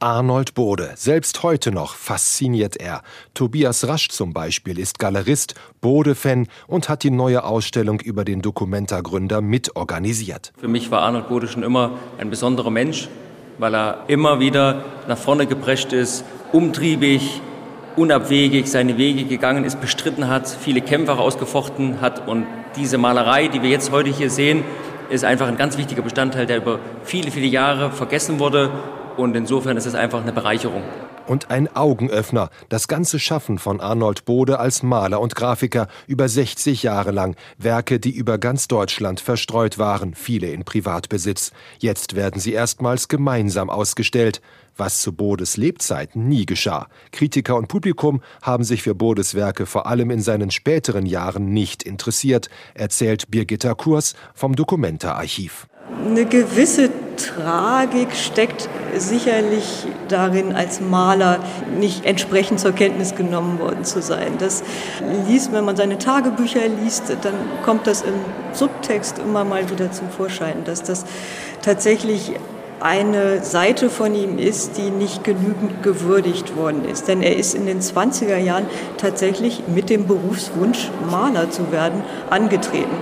[0.00, 3.02] Arnold Bode, selbst heute noch fasziniert er.
[3.32, 9.40] Tobias Rasch zum Beispiel ist Galerist, Bode-Fan und hat die neue Ausstellung über den Dokumenta-Gründer
[9.40, 10.52] mitorganisiert.
[10.58, 13.08] Für mich war Arnold Bode schon immer ein besonderer Mensch,
[13.58, 17.40] weil er immer wieder nach vorne geprescht ist, umtriebig,
[17.96, 22.26] unabwegig seine Wege gegangen ist, bestritten hat, viele Kämpfe ausgefochten hat.
[22.26, 24.64] Und diese Malerei, die wir jetzt heute hier sehen,
[25.10, 28.70] ist einfach ein ganz wichtiger Bestandteil, der über viele, viele Jahre vergessen wurde
[29.16, 30.82] Und insofern ist es einfach eine Bereicherung.
[31.26, 36.82] Und ein Augenöffner, das ganze Schaffen von Arnold Bode als Maler und Grafiker über 60
[36.82, 37.36] Jahre lang.
[37.56, 41.52] Werke, die über ganz Deutschland verstreut waren, viele in Privatbesitz.
[41.78, 44.42] Jetzt werden sie erstmals gemeinsam ausgestellt
[44.76, 46.88] was zu Bodes Lebzeiten nie geschah.
[47.12, 51.82] Kritiker und Publikum haben sich für Bodes Werke vor allem in seinen späteren Jahren nicht
[51.82, 55.66] interessiert, erzählt Birgitta Kurs vom Documenta-Archiv.
[56.04, 61.40] Eine gewisse Tragik steckt sicherlich darin, als Maler
[61.78, 64.34] nicht entsprechend zur Kenntnis genommen worden zu sein.
[64.38, 64.62] Das
[65.28, 67.34] liest, wenn man seine Tagebücher liest, dann
[67.64, 68.14] kommt das im
[68.52, 71.04] Subtext immer mal wieder zum Vorschein, dass das
[71.62, 72.32] tatsächlich
[72.80, 77.08] eine Seite von ihm ist, die nicht genügend gewürdigt worden ist.
[77.08, 78.66] Denn er ist in den 20er Jahren
[78.98, 82.96] tatsächlich mit dem Berufswunsch, Maler zu werden, angetreten.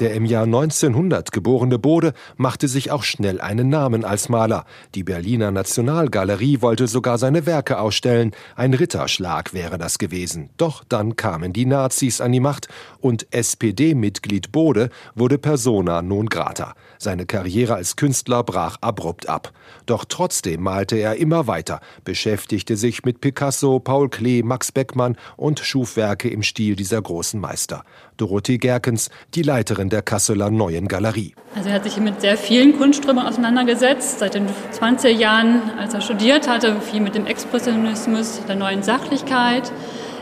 [0.00, 4.64] Der im Jahr 1900 geborene Bode machte sich auch schnell einen Namen als Maler.
[4.94, 8.30] Die Berliner Nationalgalerie wollte sogar seine Werke ausstellen.
[8.56, 10.48] Ein Ritterschlag wäre das gewesen.
[10.56, 12.68] Doch dann kamen die Nazis an die Macht
[13.00, 16.72] und SPD-Mitglied Bode wurde persona non grata.
[17.02, 19.54] Seine Karriere als Künstler brach abrupt ab.
[19.86, 25.60] Doch trotzdem malte er immer weiter, beschäftigte sich mit Picasso, Paul Klee, Max Beckmann und
[25.60, 27.84] schuf Werke im Stil dieser großen Meister.
[28.18, 31.34] Dorothee Gerkens, die Leiterin der Kasseler Neuen Galerie.
[31.56, 34.18] Also er hat sich mit sehr vielen Kunstströmen auseinandergesetzt.
[34.18, 34.46] Seit den
[34.78, 39.72] 20er Jahren, als er studiert hatte, viel mit dem Expressionismus, der neuen Sachlichkeit.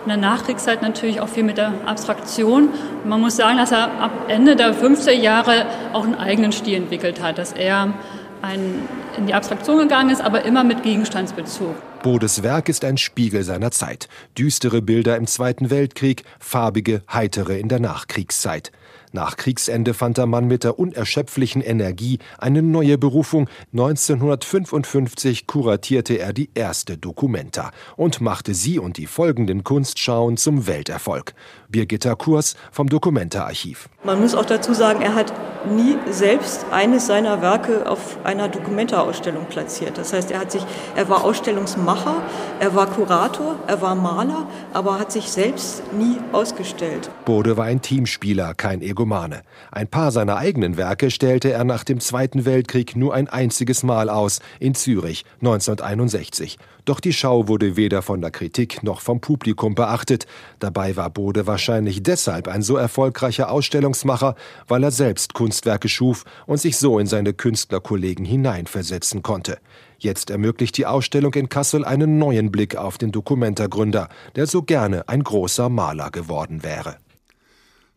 [0.08, 2.70] In der Nachkriegszeit natürlich auch viel mit der Abstraktion.
[3.02, 6.76] Und man muss sagen, dass er ab Ende der 50er Jahre auch einen eigenen Stil
[6.76, 7.92] entwickelt hat, dass er
[8.40, 11.74] ein, in die Abstraktion gegangen ist, aber immer mit Gegenstandsbezug.
[12.02, 14.08] Bodes Werk ist ein Spiegel seiner Zeit.
[14.38, 18.72] Düstere Bilder im Zweiten Weltkrieg, farbige, heitere in der Nachkriegszeit.
[19.12, 23.48] Nach Kriegsende fand der Mann mit der unerschöpflichen Energie eine neue Berufung.
[23.72, 31.34] 1955 kuratierte er die erste Documenta und machte sie und die folgenden Kunstschauen zum Welterfolg.
[31.68, 33.88] Birgitta Kurs vom Documenta-Archiv.
[34.04, 35.32] Man muss auch dazu sagen, er hat
[35.74, 39.98] nie selbst eines seiner Werke auf einer Documenta-Ausstellung platziert.
[39.98, 40.64] Das heißt, er hat sich,
[40.96, 42.22] er war Ausstellungsmacher,
[42.60, 47.10] er war Kurator, er war Maler, aber hat sich selbst nie ausgestellt.
[47.24, 49.42] Bode war ein Teamspieler, kein Ego Egomane.
[49.70, 54.10] Ein paar seiner eigenen Werke stellte er nach dem Zweiten Weltkrieg nur ein einziges Mal
[54.10, 56.58] aus, in Zürich 1961.
[56.84, 60.26] Doch die Schau wurde weder von der Kritik noch vom Publikum beachtet.
[60.58, 64.34] Dabei war Bode wahrscheinlich deshalb ein so erfolgreicher Ausstellungsmacher,
[64.66, 69.58] weil er selbst Kunstwerke schuf und sich so in seine Künstlerkollegen hineinversetzen konnte.
[69.98, 75.08] Jetzt ermöglicht die Ausstellung in Kassel einen neuen Blick auf den Dokumenta-Gründer, der so gerne
[75.08, 76.96] ein großer Maler geworden wäre.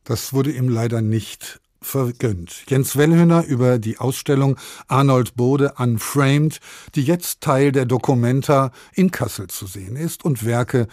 [0.03, 2.63] Das wurde ihm leider nicht vergönnt.
[2.69, 6.59] Jens Wellhöhner über die Ausstellung Arnold Bode Unframed,
[6.95, 10.87] die jetzt Teil der Documenta in Kassel zu sehen ist und Werke,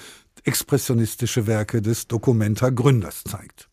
[0.45, 3.68] expressionistische Werke des Documenta Gründers zeigt.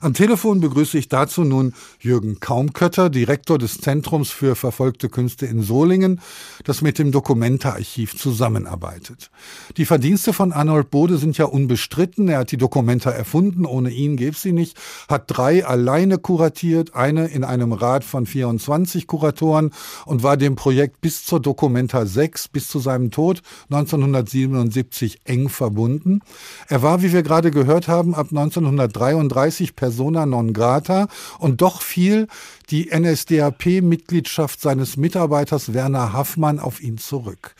[0.00, 5.62] Am Telefon begrüße ich dazu nun Jürgen Kaumkötter, Direktor des Zentrums für verfolgte Künste in
[5.62, 6.20] Solingen,
[6.64, 9.30] das mit dem Dokumenta-Archiv zusammenarbeitet.
[9.78, 12.28] Die Verdienste von Arnold Bode sind ja unbestritten.
[12.28, 14.76] Er hat die Dokumenta erfunden, ohne ihn gäbe sie nicht,
[15.08, 19.70] hat drei alleine kuratiert, eine in einem Rat von 24 Kuratoren
[20.04, 26.20] und war dem Projekt bis zur Dokumenta 6, bis zu seinem Tod 1977 eng verbunden.
[26.68, 31.06] Er war, wie wir gerade gehört haben, ab 1933 persona non grata
[31.38, 32.26] und doch fiel
[32.70, 37.54] die NSDAP-Mitgliedschaft seines Mitarbeiters Werner Haffmann auf ihn zurück.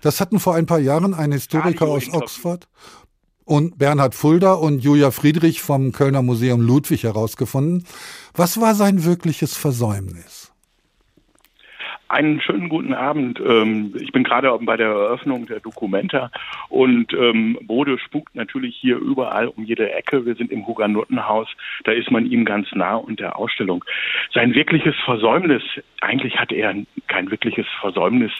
[0.00, 2.68] Das hatten vor ein paar Jahren ein Historiker aus Oxford
[3.44, 7.84] und Bernhard Fulda und Julia Friedrich vom Kölner Museum Ludwig herausgefunden.
[8.34, 10.41] Was war sein wirkliches Versäumnis?
[12.12, 13.40] Einen schönen guten Abend.
[13.40, 16.30] Ähm, ich bin gerade bei der Eröffnung der Dokumenta
[16.68, 20.26] und ähm, Bode spukt natürlich hier überall um jede Ecke.
[20.26, 21.48] Wir sind im Huganottenhaus,
[21.84, 23.82] da ist man ihm ganz nah und der Ausstellung.
[24.34, 25.62] Sein wirkliches Versäumnis,
[26.02, 26.74] eigentlich hatte er
[27.06, 28.32] kein wirkliches Versäumnis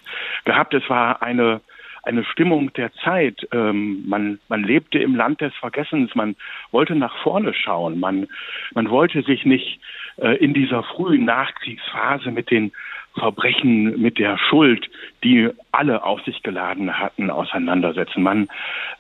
[0.45, 0.75] gehabt.
[0.75, 1.63] Es war eine
[2.03, 3.47] eine Stimmung der Zeit.
[3.53, 6.15] Ähm, man, man lebte im Land des Vergessens.
[6.15, 6.35] Man
[6.73, 8.01] wollte nach vorne schauen.
[8.01, 8.27] Man,
[8.75, 9.81] man wollte sich nicht
[10.17, 12.73] äh, in dieser frühen Nachkriegsphase mit den
[13.15, 14.89] Verbrechen mit der Schuld,
[15.23, 18.23] die alle auf sich geladen hatten, auseinandersetzen.
[18.23, 18.49] Man,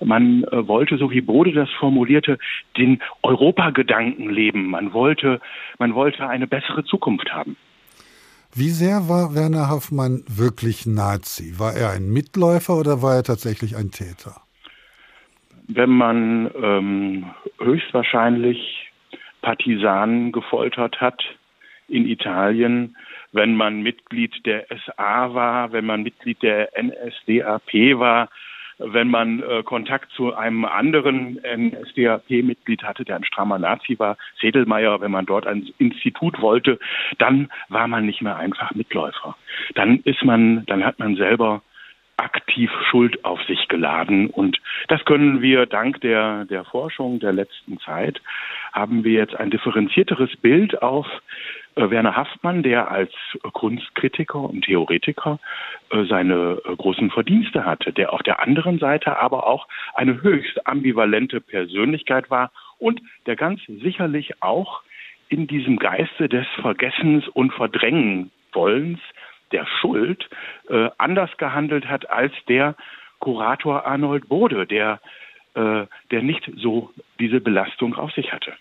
[0.01, 2.39] man äh, wollte, so wie Bode das formulierte,
[2.77, 4.67] den Europagedanken leben.
[4.67, 5.41] Man wollte,
[5.79, 7.57] man wollte eine bessere Zukunft haben.
[8.55, 11.59] Wie sehr war Werner Hoffmann wirklich Nazi?
[11.59, 14.43] War er ein Mitläufer oder war er tatsächlich ein Täter?
[15.69, 18.91] Wenn man ähm, höchstwahrscheinlich
[19.41, 21.23] Partisanen gefoltert hat
[21.89, 22.95] in Italien,
[23.33, 28.29] wenn man Mitglied der SA war, wenn man Mitglied der NSDAP war,
[28.79, 35.01] wenn man äh, Kontakt zu einem anderen NSDAP-Mitglied hatte, der ein strammer Nazi war, Sedelmeier,
[35.01, 36.79] wenn man dort ans Institut wollte,
[37.19, 39.37] dann war man nicht mehr einfach Mitläufer.
[39.75, 41.63] Dann ist man, dann hat man selber
[42.17, 44.29] aktiv Schuld auf sich geladen.
[44.29, 44.59] Und
[44.89, 48.21] das können wir dank der, der Forschung der letzten Zeit,
[48.73, 51.07] haben wir jetzt ein differenzierteres Bild auf
[51.75, 53.13] Werner Haftmann, der als
[53.53, 55.39] Kunstkritiker und Theoretiker
[55.91, 60.67] äh, seine äh, großen Verdienste hatte, der auf der anderen Seite aber auch eine höchst
[60.67, 64.83] ambivalente Persönlichkeit war und der ganz sicherlich auch
[65.29, 69.01] in diesem Geiste des Vergessens und Verdrängenwollens
[69.53, 70.29] der Schuld
[70.69, 72.75] äh, anders gehandelt hat als der
[73.19, 75.01] Kurator Arnold Bode, der,
[75.55, 78.53] äh, der nicht so diese Belastung auf sich hatte.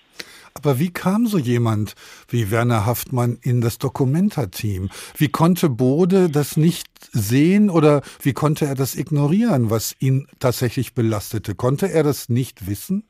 [0.56, 1.96] Aber wie kam so jemand
[2.30, 4.90] wie Werner Haftmann in das Dokumenta-Team?
[5.18, 10.94] Wie konnte Bode das nicht sehen oder wie konnte er das ignorieren, was ihn tatsächlich
[10.94, 11.56] belastete?
[11.56, 13.04] Konnte er das nicht wissen?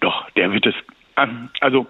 [0.00, 0.74] Doch, der wird es
[1.60, 1.86] also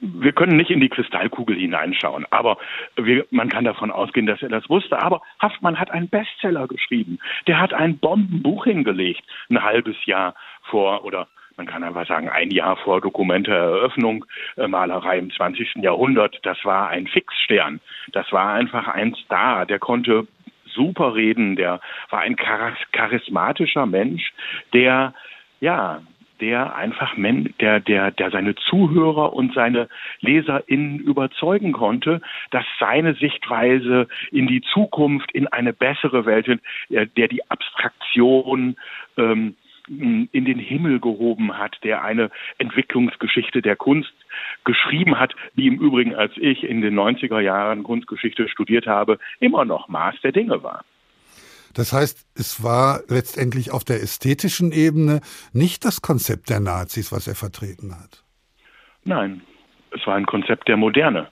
[0.00, 2.56] wir können nicht in die Kristallkugel hineinschauen, aber
[2.96, 5.02] wir, man kann davon ausgehen, dass er das wusste.
[5.02, 7.18] Aber Haftmann hat einen Bestseller geschrieben.
[7.46, 11.26] Der hat ein Bombenbuch hingelegt, ein halbes Jahr vor oder
[11.60, 14.24] man kann einfach sagen, ein Jahr vor Dokumenteeröffnung,
[14.56, 15.82] äh, Malerei im 20.
[15.82, 17.80] Jahrhundert, das war ein Fixstern.
[18.12, 20.26] Das war einfach ein Star, der konnte
[20.64, 24.32] super reden, der war ein charismatischer Mensch,
[24.72, 25.12] der
[25.60, 26.00] ja,
[26.40, 29.90] der einfach der, der, der seine Zuhörer und seine
[30.22, 36.48] LeserInnen überzeugen konnte, dass seine Sichtweise in die Zukunft, in eine bessere Welt,
[36.88, 38.76] äh, der die Abstraktion
[39.18, 39.56] ähm,
[39.90, 44.12] in den Himmel gehoben hat, der eine Entwicklungsgeschichte der Kunst
[44.64, 49.64] geschrieben hat, die im Übrigen, als ich in den 90er Jahren Kunstgeschichte studiert habe, immer
[49.64, 50.84] noch Maß der Dinge war.
[51.74, 55.20] Das heißt, es war letztendlich auf der ästhetischen Ebene
[55.52, 58.24] nicht das Konzept der Nazis, was er vertreten hat.
[59.04, 59.42] Nein,
[59.92, 61.28] es war ein Konzept der Moderne.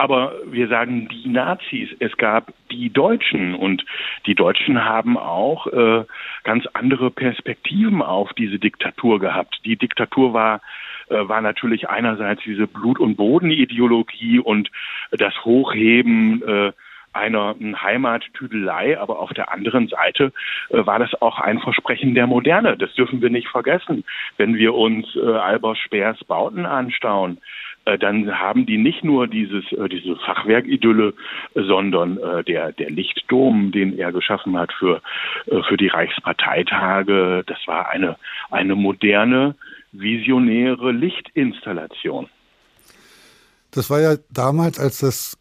[0.00, 3.84] Aber wir sagen die Nazis, es gab die Deutschen und
[4.24, 6.04] die Deutschen haben auch äh,
[6.42, 9.60] ganz andere Perspektiven auf diese Diktatur gehabt.
[9.66, 10.62] Die Diktatur war
[11.10, 14.70] äh, war natürlich einerseits diese Blut- und Bodenideologie und
[15.10, 16.72] das Hochheben äh,
[17.12, 20.32] einer Heimattüdelei, aber auf der anderen Seite
[20.70, 22.78] äh, war das auch ein Versprechen der Moderne.
[22.78, 24.04] Das dürfen wir nicht vergessen.
[24.38, 27.38] Wenn wir uns äh, Albert Speers Bauten anschauen,
[27.84, 31.14] dann haben die nicht nur dieses, äh, diese Fachwerkidylle,
[31.54, 35.02] sondern äh, der, der Lichtdom, den er geschaffen hat für,
[35.68, 38.16] für die Reichsparteitage, das war eine,
[38.50, 39.54] eine moderne,
[39.92, 42.28] visionäre Lichtinstallation.
[43.70, 45.38] Das war ja damals, als das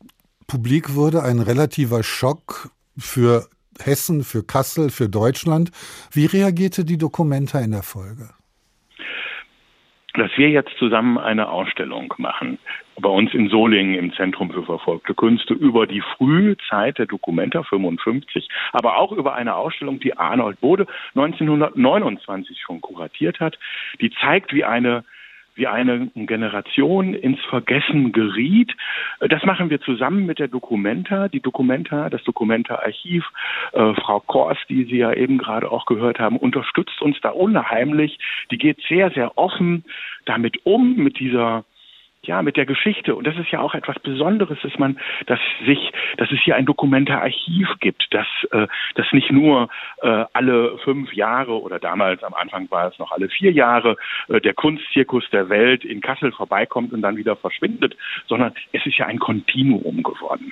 [0.47, 3.47] publik wurde, ein relativer Schock für
[3.79, 5.71] Hessen, für Kassel, für Deutschland.
[6.11, 8.29] Wie reagierte die Dokumenta in der Folge?
[10.19, 12.59] Dass wir jetzt zusammen eine Ausstellung machen,
[12.99, 17.63] bei uns in Solingen im Zentrum für verfolgte Künste, über die frühe Zeit der Dokumenta
[17.63, 23.57] 55, aber auch über eine Ausstellung, die Arnold Bode 1929 schon kuratiert hat,
[24.01, 25.05] die zeigt, wie eine
[25.59, 28.75] wie eine Generation ins Vergessen geriet.
[29.19, 33.25] Das machen wir zusammen mit der Documenta, die Documenta, das Documenta-Archiv.
[33.73, 38.17] Äh, Frau Kors, die Sie ja eben gerade auch gehört haben, unterstützt uns da unheimlich.
[38.49, 39.83] Die geht sehr, sehr offen
[40.25, 41.65] damit um, mit dieser
[42.23, 43.15] ja, mit der Geschichte.
[43.15, 46.65] Und das ist ja auch etwas Besonderes, dass man, dass sich, dass es hier ein
[46.65, 49.69] Dokumentararchiv gibt, dass, äh, dass nicht nur
[50.01, 53.95] äh, alle fünf Jahre oder damals am Anfang war es noch alle vier Jahre
[54.27, 57.95] äh, der Kunstzirkus der Welt in Kassel vorbeikommt und dann wieder verschwindet,
[58.27, 60.51] sondern es ist ja ein Kontinuum geworden.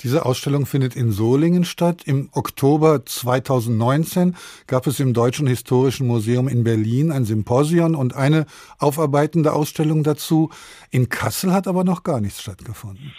[0.00, 2.02] Diese Ausstellung findet in Solingen statt.
[2.06, 4.34] Im Oktober 2019
[4.66, 8.46] gab es im Deutschen Historischen Museum in Berlin ein Symposion und eine
[8.78, 10.50] aufarbeitende Ausstellung dazu.
[10.90, 13.14] In Kassel hat aber noch gar nichts stattgefunden.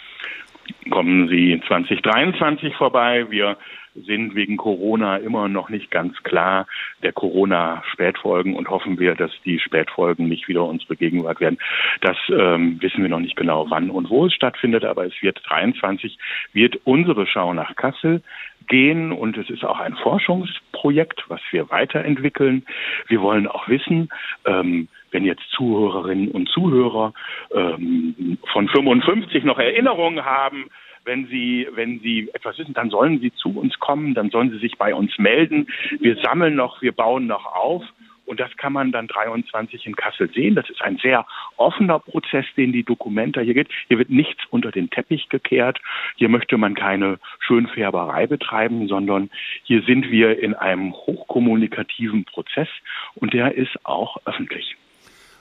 [0.90, 3.26] Kommen Sie 2023 vorbei.
[3.28, 3.56] Wir
[3.94, 6.66] sind wegen Corona immer noch nicht ganz klar
[7.02, 11.58] der Corona-Spätfolgen und hoffen wir, dass die Spätfolgen nicht wieder unsere Gegenwart werden.
[12.00, 15.40] Das ähm, wissen wir noch nicht genau, wann und wo es stattfindet, aber es wird
[15.44, 16.18] 23
[16.52, 18.22] wird unsere Schau nach Kassel
[18.68, 22.64] gehen und es ist auch ein Forschungsprojekt, was wir weiterentwickeln.
[23.08, 24.10] Wir wollen auch wissen,
[24.44, 27.14] ähm, wenn jetzt Zuhörerinnen und Zuhörer
[27.52, 30.66] ähm, von 55 noch Erinnerungen haben,
[31.08, 34.58] wenn Sie, wenn Sie etwas wissen, dann sollen Sie zu uns kommen, dann sollen Sie
[34.58, 35.66] sich bei uns melden.
[35.98, 37.82] Wir sammeln noch, wir bauen noch auf
[38.28, 40.54] Und das kann man dann 23 in Kassel sehen.
[40.54, 43.70] Das ist ein sehr offener Prozess, den die Dokumenta hier geht.
[43.88, 45.80] Hier wird nichts unter den Teppich gekehrt.
[46.16, 49.30] Hier möchte man keine Schönfärberei betreiben, sondern
[49.62, 52.68] hier sind wir in einem hochkommunikativen Prozess
[53.14, 54.76] und der ist auch öffentlich.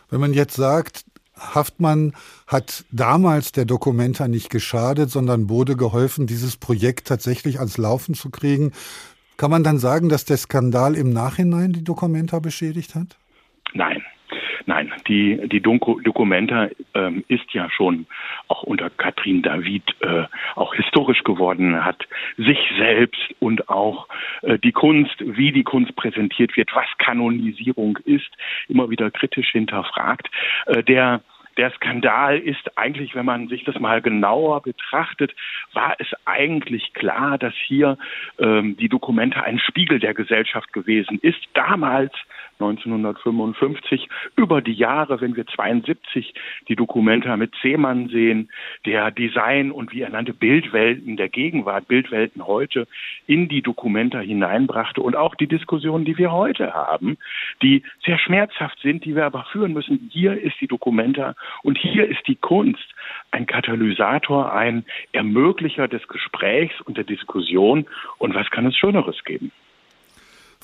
[0.09, 1.03] Wenn man jetzt sagt,
[1.39, 2.13] Haftmann
[2.45, 8.29] hat damals der Dokumenta nicht geschadet, sondern Bode geholfen, dieses Projekt tatsächlich ans Laufen zu
[8.29, 8.71] kriegen.
[9.37, 13.17] Kann man dann sagen, dass der Skandal im Nachhinein die Dokumenta beschädigt hat?
[13.73, 14.01] Nein.
[14.67, 18.05] Nein, die, die Dokumenta ähm, ist ja schon
[18.49, 22.05] auch unter Katrin David äh, auch historisch geworden, hat
[22.35, 24.09] sich selbst und auch
[24.41, 28.29] äh, die Kunst, wie die Kunst präsentiert wird, was Kanonisierung ist,
[28.67, 30.29] immer wieder kritisch hinterfragt.
[30.65, 31.21] Äh, der
[31.57, 35.33] der Skandal ist eigentlich, wenn man sich das mal genauer betrachtet,
[35.73, 37.97] war es eigentlich klar, dass hier
[38.37, 41.39] ähm, die Dokumente ein Spiegel der Gesellschaft gewesen ist.
[41.55, 42.13] Damals
[42.59, 46.33] 1955 über die Jahre, wenn wir 72
[46.67, 48.49] die Dokumente mit Seemann sehen,
[48.85, 52.87] der Design und wie er nannte Bildwelten der Gegenwart, Bildwelten heute
[53.27, 57.17] in die Dokumente hineinbrachte und auch die Diskussionen, die wir heute haben,
[57.61, 60.09] die sehr schmerzhaft sind, die wir aber führen müssen.
[60.11, 62.93] Hier ist die Dokumenta und hier ist die Kunst
[63.31, 67.85] ein Katalysator, ein Ermöglicher des Gesprächs und der Diskussion.
[68.17, 69.51] Und was kann es Schöneres geben?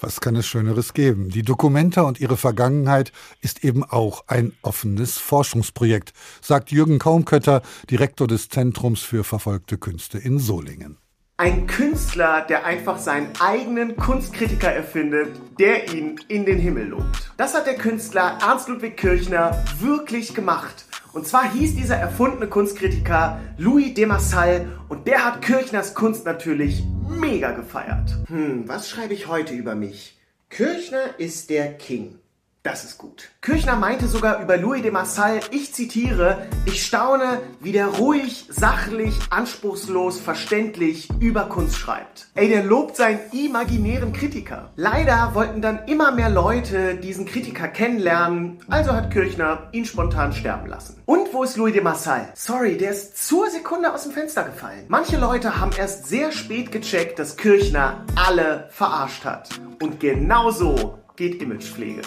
[0.03, 1.29] Was kann es Schöneres geben?
[1.29, 8.27] Die Dokumenta und ihre Vergangenheit ist eben auch ein offenes Forschungsprojekt, sagt Jürgen Kaumkötter, Direktor
[8.27, 10.97] des Zentrums für verfolgte Künste in Solingen.
[11.43, 15.27] Ein Künstler, der einfach seinen eigenen Kunstkritiker erfindet,
[15.59, 17.33] der ihn in den Himmel lobt.
[17.35, 20.85] Das hat der Künstler Ernst Ludwig Kirchner wirklich gemacht.
[21.11, 26.85] Und zwar hieß dieser erfundene Kunstkritiker Louis de Massal und der hat Kirchners Kunst natürlich
[27.09, 28.15] mega gefeiert.
[28.27, 30.17] Hm, was schreibe ich heute über mich?
[30.49, 32.19] Kirchner ist der King.
[32.63, 33.29] Das ist gut.
[33.41, 39.13] Kirchner meinte sogar über Louis de Massal, ich zitiere, ich staune, wie der ruhig, sachlich,
[39.31, 42.29] anspruchslos, verständlich über Kunst schreibt.
[42.35, 44.71] Ey, der lobt seinen imaginären Kritiker.
[44.77, 50.67] Leider wollten dann immer mehr Leute diesen Kritiker kennenlernen, also hat Kirchner ihn spontan sterben
[50.67, 51.01] lassen.
[51.05, 52.31] Und wo ist Louis de Massal?
[52.33, 54.85] Sorry, der ist zur Sekunde aus dem Fenster gefallen.
[54.87, 59.49] Manche Leute haben erst sehr spät gecheckt, dass Kirchner alle verarscht hat.
[59.81, 62.03] Und genauso geht Imagepflege.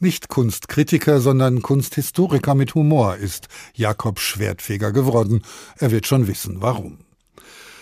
[0.00, 5.42] Nicht Kunstkritiker, sondern Kunsthistoriker mit Humor ist Jakob Schwertfeger geworden.
[5.76, 6.98] Er wird schon wissen, warum.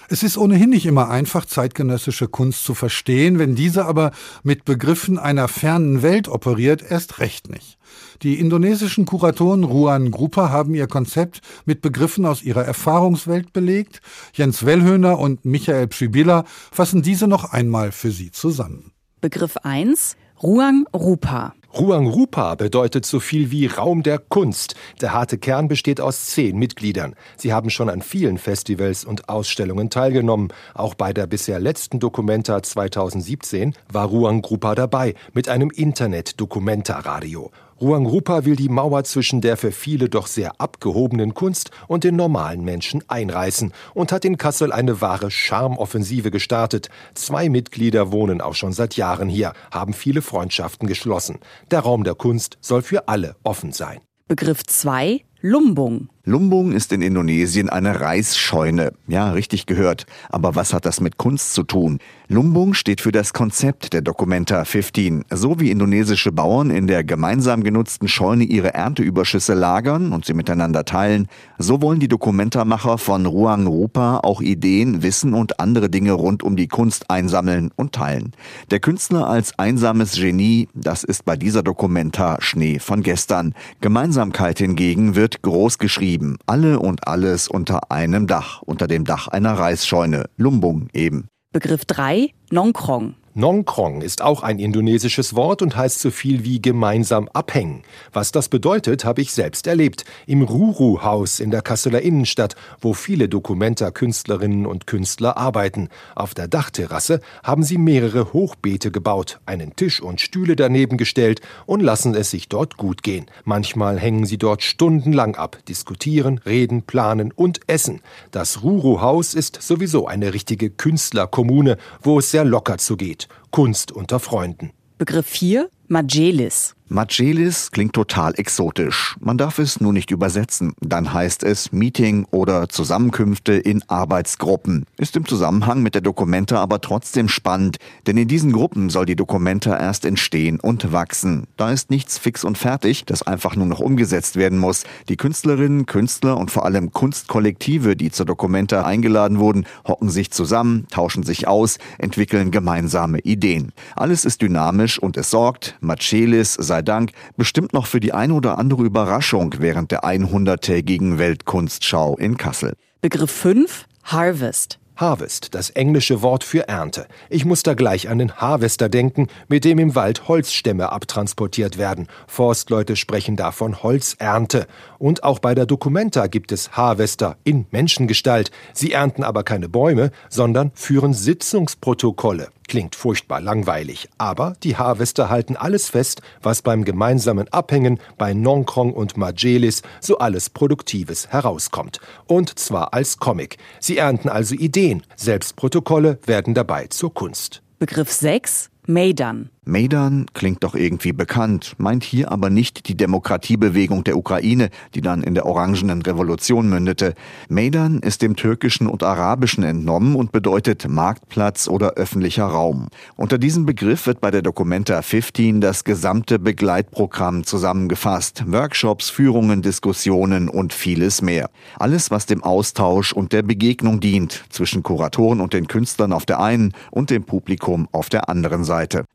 [0.09, 4.13] Es ist ohnehin nicht immer einfach, zeitgenössische Kunst zu verstehen, wenn diese aber
[4.43, 7.77] mit Begriffen einer fernen Welt operiert, erst recht nicht.
[8.23, 14.01] Die indonesischen Kuratoren Ruan Grupa haben ihr Konzept mit Begriffen aus ihrer Erfahrungswelt belegt.
[14.33, 18.93] Jens Wellhöhner und Michael Pschibilla fassen diese noch einmal für Sie zusammen.
[19.21, 21.55] Begriff 1 Ruang Rupa.
[21.79, 24.77] Ruang Rupa bedeutet so viel wie Raum der Kunst.
[25.03, 27.15] Der harte Kern besteht aus zehn Mitgliedern.
[27.37, 30.49] Sie haben schon an vielen Festivals und Ausstellungen teilgenommen.
[30.73, 37.51] Auch bei der bisher letzten Documenta 2017 war Ruang Rupa dabei mit einem Internet-Documenta-Radio.
[37.79, 42.17] Ruang Rupa will die Mauer zwischen der für viele doch sehr abgehobenen Kunst und den
[42.17, 46.89] normalen Menschen einreißen und hat in Kassel eine wahre Charmoffensive gestartet.
[47.13, 51.39] Zwei Mitglieder wohnen auch schon seit Jahren hier, haben viele Freundschaften geschlossen.
[51.71, 54.01] Der Raum der Kunst soll für alle offen sein.
[54.27, 56.09] Begriff 2 Lumbung.
[56.29, 58.95] Lumbung ist in Indonesien eine Reisscheune.
[59.07, 60.07] Ja, richtig gehört.
[60.29, 62.01] Aber was hat das mit Kunst zu tun?
[62.27, 65.27] Lumbung steht für das Konzept der Documenta 15.
[65.31, 70.85] So wie indonesische Bauern in der gemeinsam genutzten Scheune ihre Ernteüberschüsse lagern und sie miteinander
[70.85, 76.43] teilen, so wollen die Documenta-Macher von Ruang Rupa auch Ideen, Wissen und andere Dinge rund
[76.43, 78.33] um die Kunst einsammeln und teilen.
[78.73, 83.55] Der Künstler als einsames Genie, das ist bei dieser Documenta Schnee von gestern.
[83.81, 86.39] Gemeinsamkeit hingegen wird groß geschrieben geblieben.
[86.47, 90.25] Alle und alles unter einem Dach, unter dem Dach einer Reisscheune.
[90.37, 91.29] Lumbung eben.
[91.53, 93.15] Begriff 3, Nongkrong.
[93.39, 97.83] Nongkrong ist auch ein indonesisches Wort und heißt so viel wie gemeinsam abhängen.
[98.11, 100.07] Was das bedeutet, habe ich selbst erlebt.
[100.27, 105.91] Im Ruru-Haus in der Kasseler Innenstadt, wo viele Dokumenta-Künstlerinnen und Künstler arbeiten.
[106.15, 111.83] Auf der Dachterrasse haben sie mehrere Hochbeete gebaut, einen Tisch und Stühle daneben gestellt und
[111.83, 113.27] lassen es sich dort gut gehen.
[113.45, 118.01] Manchmal hängen sie dort stundenlang ab, diskutieren, reden, planen und essen.
[118.31, 123.26] Das Ruru-Haus ist sowieso eine richtige Künstlerkommune, wo es sehr locker zugeht.
[123.57, 124.73] Kunst unter Freunden.
[124.99, 126.76] Begriff 4 Majelis.
[126.89, 129.17] Macelis klingt total exotisch.
[129.19, 130.73] Man darf es nur nicht übersetzen.
[130.81, 134.87] Dann heißt es Meeting oder Zusammenkünfte in Arbeitsgruppen.
[134.97, 139.17] Ist im Zusammenhang mit der Documenta aber trotzdem spannend, denn in diesen Gruppen soll die
[139.17, 141.49] Documenta erst entstehen und wachsen.
[141.57, 144.85] Da ist nichts fix und fertig, das einfach nur noch umgesetzt werden muss.
[145.09, 150.87] Die Künstlerinnen, Künstler und vor allem Kunstkollektive, die zur Documenta eingeladen wurden, hocken sich zusammen,
[150.89, 153.73] tauschen sich aus, entwickeln gemeinsame Ideen.
[153.97, 158.31] Alles ist dynamisch und es sorgt, Macelis sei sei Dank, bestimmt noch für die ein
[158.31, 162.75] oder andere Überraschung während der 100-tägigen Weltkunstschau in Kassel.
[163.01, 164.79] Begriff 5 Harvest.
[164.97, 167.07] Harvest, das englische Wort für Ernte.
[167.29, 172.09] Ich muss da gleich an den Harvester denken, mit dem im Wald Holzstämme abtransportiert werden.
[172.27, 174.67] Forstleute sprechen da von Holzernte.
[174.99, 178.51] Und auch bei der Documenta gibt es Harvester in Menschengestalt.
[178.75, 182.49] Sie ernten aber keine Bäume, sondern führen Sitzungsprotokolle.
[182.69, 188.93] Klingt furchtbar langweilig, aber die Harvester halten alles fest, was beim gemeinsamen Abhängen bei Nonkrong
[188.93, 192.01] und Majelis so alles Produktives herauskommt.
[192.27, 193.59] Und zwar als Comic.
[193.79, 197.63] Sie ernten also Ideen, selbst Protokolle werden dabei zur Kunst.
[197.79, 199.51] Begriff 6 Maidan.
[199.69, 205.25] Maidan klingt doch irgendwie bekannt, meint hier aber nicht die Demokratiebewegung der Ukraine, die dann
[205.25, 207.15] in der Orangenen Revolution mündete.
[207.49, 212.87] Maidan ist dem Türkischen und Arabischen entnommen und bedeutet Marktplatz oder öffentlicher Raum.
[213.17, 218.45] Unter diesem Begriff wird bei der Documenta 15 das gesamte Begleitprogramm zusammengefasst.
[218.47, 221.51] Workshops, Führungen, Diskussionen und vieles mehr.
[221.77, 226.39] Alles, was dem Austausch und der Begegnung dient zwischen Kuratoren und den Künstlern auf der
[226.39, 229.07] einen und dem Publikum auf der anderen Seite.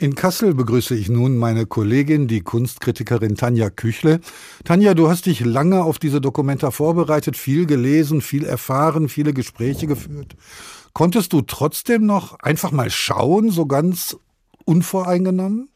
[0.00, 4.20] In Kassel begrüße ich nun meine Kollegin, die Kunstkritikerin Tanja Küchle.
[4.64, 9.86] Tanja, du hast dich lange auf diese Dokumenta vorbereitet, viel gelesen, viel erfahren, viele Gespräche
[9.86, 10.36] geführt.
[10.94, 14.16] Konntest du trotzdem noch einfach mal schauen, so ganz
[14.64, 15.68] unvoreingenommen?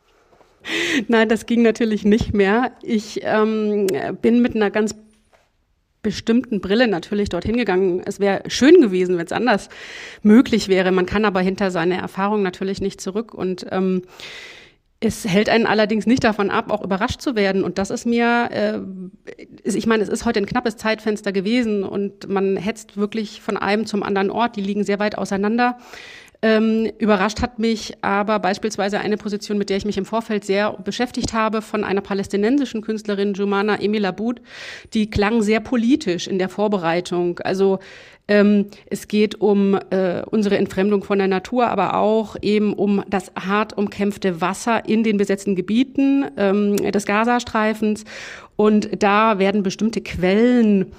[1.08, 2.72] Nein, das ging natürlich nicht mehr.
[2.80, 3.88] Ich ähm,
[4.22, 4.94] bin mit einer ganz
[6.04, 8.00] bestimmten Brille natürlich dorthin gegangen.
[8.04, 9.68] Es wäre schön gewesen, wenn es anders
[10.22, 10.92] möglich wäre.
[10.92, 14.02] Man kann aber hinter seine Erfahrung natürlich nicht zurück und ähm,
[15.00, 17.64] es hält einen allerdings nicht davon ab, auch überrascht zu werden.
[17.64, 18.78] Und das ist mir, äh,
[19.64, 23.86] ich meine, es ist heute ein knappes Zeitfenster gewesen und man hetzt wirklich von einem
[23.86, 24.56] zum anderen Ort.
[24.56, 25.78] Die liegen sehr weit auseinander.
[26.44, 30.72] Ähm, überrascht hat mich aber beispielsweise eine Position, mit der ich mich im Vorfeld sehr
[30.72, 34.42] beschäftigt habe, von einer palästinensischen Künstlerin, Jumana Emil Aboud.
[34.92, 37.38] Die klang sehr politisch in der Vorbereitung.
[37.38, 37.78] Also
[38.28, 43.32] ähm, es geht um äh, unsere Entfremdung von der Natur, aber auch eben um das
[43.34, 48.04] hart umkämpfte Wasser in den besetzten Gebieten ähm, des Gazastreifens.
[48.56, 50.92] Und da werden bestimmte Quellen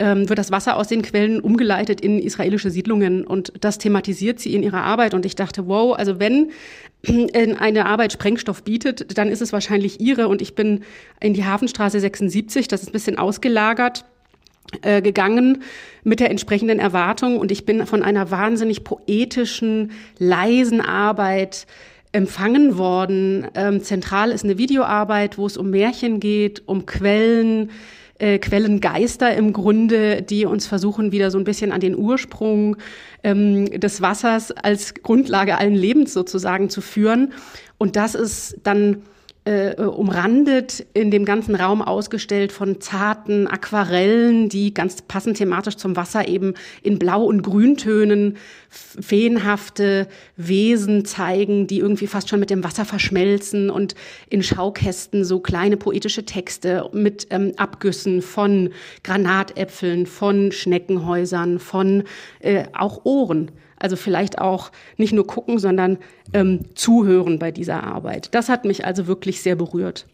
[0.00, 4.54] ähm, wird das Wasser aus den Quellen umgeleitet in israelische Siedlungen und das thematisiert sie
[4.54, 5.14] in ihrer Arbeit.
[5.14, 6.50] Und ich dachte, wow, also wenn
[7.58, 10.26] eine Arbeit Sprengstoff bietet, dann ist es wahrscheinlich ihre.
[10.28, 10.80] Und ich bin
[11.20, 14.04] in die Hafenstraße 76, das ist ein bisschen ausgelagert
[14.82, 15.62] äh, gegangen
[16.02, 17.38] mit der entsprechenden Erwartung.
[17.38, 21.66] Und ich bin von einer wahnsinnig poetischen, leisen Arbeit
[22.12, 23.46] empfangen worden.
[23.54, 27.70] Ähm, zentral ist eine Videoarbeit, wo es um Märchen geht, um Quellen,
[28.20, 32.76] äh, Quellengeister im Grunde, die uns versuchen, wieder so ein bisschen an den Ursprung
[33.22, 37.32] ähm, des Wassers als Grundlage allen Lebens sozusagen zu führen.
[37.78, 39.02] Und das ist dann
[39.50, 45.96] äh, umrandet, in dem ganzen Raum ausgestellt von zarten Aquarellen, die ganz passend thematisch zum
[45.96, 48.36] Wasser eben in Blau- und Grüntönen
[48.68, 53.96] feenhafte Wesen zeigen, die irgendwie fast schon mit dem Wasser verschmelzen und
[54.28, 58.70] in Schaukästen so kleine poetische Texte mit ähm, Abgüssen von
[59.02, 62.04] Granatäpfeln, von Schneckenhäusern, von
[62.38, 63.50] äh, auch Ohren.
[63.80, 65.98] Also vielleicht auch nicht nur gucken, sondern
[66.32, 68.32] ähm, zuhören bei dieser Arbeit.
[68.34, 70.06] Das hat mich also wirklich sehr berührt.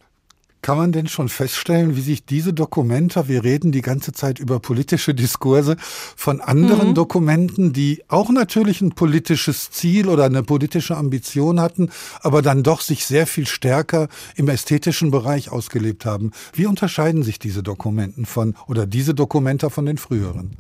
[0.67, 4.59] Kann man denn schon feststellen, wie sich diese Dokumente, wir reden die ganze Zeit über
[4.59, 6.95] politische Diskurse, von anderen mhm.
[6.95, 11.91] Dokumenten, die auch natürlich ein politisches Ziel oder eine politische Ambition hatten,
[12.21, 16.33] aber dann doch sich sehr viel stärker im ästhetischen Bereich ausgelebt haben.
[16.53, 20.57] Wie unterscheiden sich diese Dokumenten von oder diese Dokumenta von den früheren?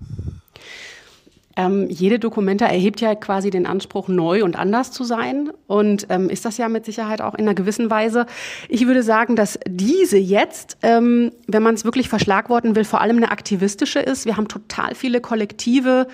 [1.56, 5.50] Ähm, jede Dokumenta erhebt ja quasi den Anspruch, neu und anders zu sein.
[5.66, 8.26] Und ähm, ist das ja mit Sicherheit auch in einer gewissen Weise.
[8.68, 13.16] Ich würde sagen, dass diese jetzt, ähm, wenn man es wirklich verschlagworten will, vor allem
[13.16, 14.26] eine aktivistische ist.
[14.26, 16.06] Wir haben total viele Kollektive,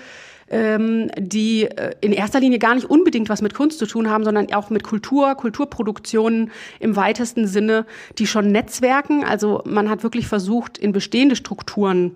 [0.49, 4.23] ähm, die äh, in erster Linie gar nicht unbedingt was mit Kunst zu tun haben,
[4.23, 7.85] sondern auch mit Kultur, Kulturproduktionen im weitesten Sinne,
[8.17, 9.23] die schon netzwerken.
[9.23, 12.15] Also man hat wirklich versucht, in bestehende Strukturen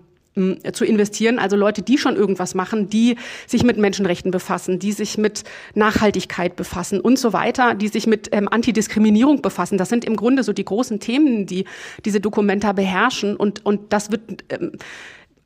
[0.72, 1.38] zu investieren.
[1.38, 3.16] Also Leute, die schon irgendwas machen, die
[3.46, 8.28] sich mit Menschenrechten befassen, die sich mit Nachhaltigkeit befassen und so weiter, die sich mit
[8.32, 9.78] ähm, Antidiskriminierung befassen.
[9.78, 11.64] Das sind im Grunde so die großen Themen, die
[12.04, 13.36] diese Dokumenta beherrschen.
[13.36, 14.72] Und, und das wird ähm,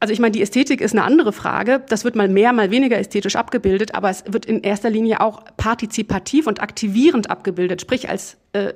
[0.03, 1.81] also ich meine, die Ästhetik ist eine andere Frage.
[1.89, 5.45] Das wird mal mehr, mal weniger ästhetisch abgebildet, aber es wird in erster Linie auch
[5.57, 7.81] partizipativ und aktivierend abgebildet.
[7.81, 8.73] Sprich, als, äh,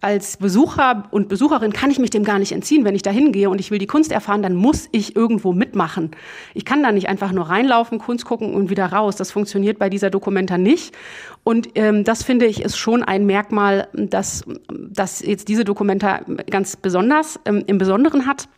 [0.00, 2.84] als Besucher und Besucherin kann ich mich dem gar nicht entziehen.
[2.84, 6.12] Wenn ich da hingehe und ich will die Kunst erfahren, dann muss ich irgendwo mitmachen.
[6.54, 9.16] Ich kann da nicht einfach nur reinlaufen, Kunst gucken und wieder raus.
[9.16, 10.94] Das funktioniert bei dieser Dokumenta nicht.
[11.42, 16.20] Und ähm, das finde ich ist schon ein Merkmal, das, das jetzt diese Dokumenta
[16.50, 18.48] ganz besonders ähm, im Besonderen hat.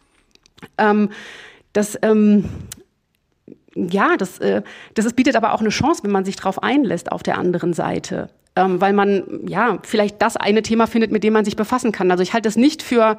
[0.77, 1.11] Ähm,
[1.73, 2.45] das, ähm,
[3.75, 4.63] ja, das, äh,
[4.95, 7.73] das ist, bietet aber auch eine Chance, wenn man sich darauf einlässt auf der anderen
[7.73, 8.29] Seite.
[8.57, 12.11] Ähm, weil man ja vielleicht das eine Thema findet, mit dem man sich befassen kann.
[12.11, 13.17] Also ich halte es nicht für,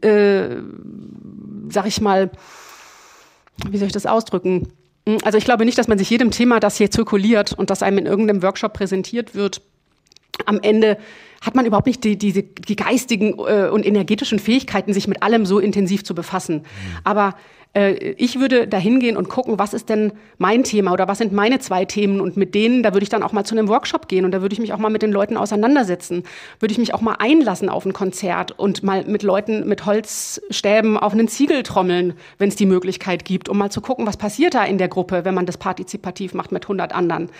[0.00, 0.56] äh,
[1.68, 2.30] sag ich mal,
[3.68, 4.72] wie soll ich das ausdrücken?
[5.24, 7.98] Also ich glaube nicht, dass man sich jedem Thema, das hier zirkuliert und das einem
[7.98, 9.60] in irgendeinem Workshop präsentiert wird,
[10.46, 10.96] am Ende
[11.42, 15.44] hat man überhaupt nicht die, die, die geistigen äh, und energetischen Fähigkeiten, sich mit allem
[15.44, 16.58] so intensiv zu befassen.
[16.58, 16.98] Mhm.
[17.04, 17.34] Aber
[17.74, 21.32] äh, ich würde da hingehen und gucken, was ist denn mein Thema oder was sind
[21.32, 22.20] meine zwei Themen?
[22.20, 24.42] Und mit denen, da würde ich dann auch mal zu einem Workshop gehen und da
[24.42, 26.24] würde ich mich auch mal mit den Leuten auseinandersetzen,
[26.60, 30.98] würde ich mich auch mal einlassen auf ein Konzert und mal mit Leuten mit Holzstäben
[30.98, 34.54] auf einen Ziegel trommeln, wenn es die Möglichkeit gibt, um mal zu gucken, was passiert
[34.54, 37.30] da in der Gruppe, wenn man das partizipativ macht mit 100 anderen,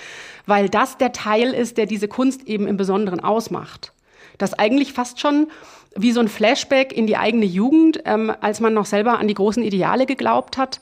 [0.46, 3.92] weil das der Teil ist, der diese Kunst eben im Besonderen ausmacht.
[4.38, 5.48] Das eigentlich fast schon
[5.96, 9.34] wie so ein Flashback in die eigene Jugend, ähm, als man noch selber an die
[9.34, 10.80] großen Ideale geglaubt hat,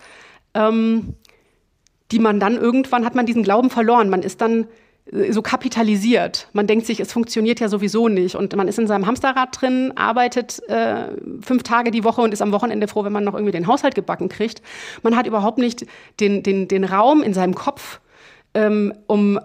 [0.55, 1.15] ähm,
[2.11, 4.11] die man dann irgendwann hat man diesen Glauben verloren.
[4.11, 4.67] Man ist dann
[5.13, 6.49] äh, so kapitalisiert.
[6.53, 8.35] Man denkt sich, es funktioniert ja sowieso nicht.
[8.35, 11.09] Und man ist in seinem Hamsterrad drin, arbeitet äh,
[11.41, 13.95] fünf Tage die Woche und ist am Wochenende froh, wenn man noch irgendwie den Haushalt
[13.95, 14.63] gebacken kriegt.
[15.03, 15.87] Man hat überhaupt nicht
[16.21, 18.01] den, den, den Raum in seinem Kopf,
[18.55, 19.39] ähm, um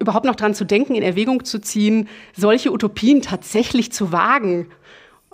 [0.00, 4.68] überhaupt noch dran zu denken, in Erwägung zu ziehen, solche Utopien tatsächlich zu wagen.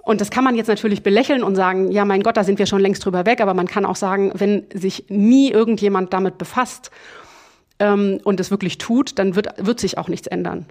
[0.03, 2.67] Und das kann man jetzt natürlich belächeln und sagen, ja, mein Gott, da sind wir
[2.67, 3.41] schon längst drüber weg.
[3.41, 6.91] Aber man kann auch sagen, wenn sich nie irgendjemand damit befasst
[7.79, 10.67] ähm, und es wirklich tut, dann wird, wird sich auch nichts ändern.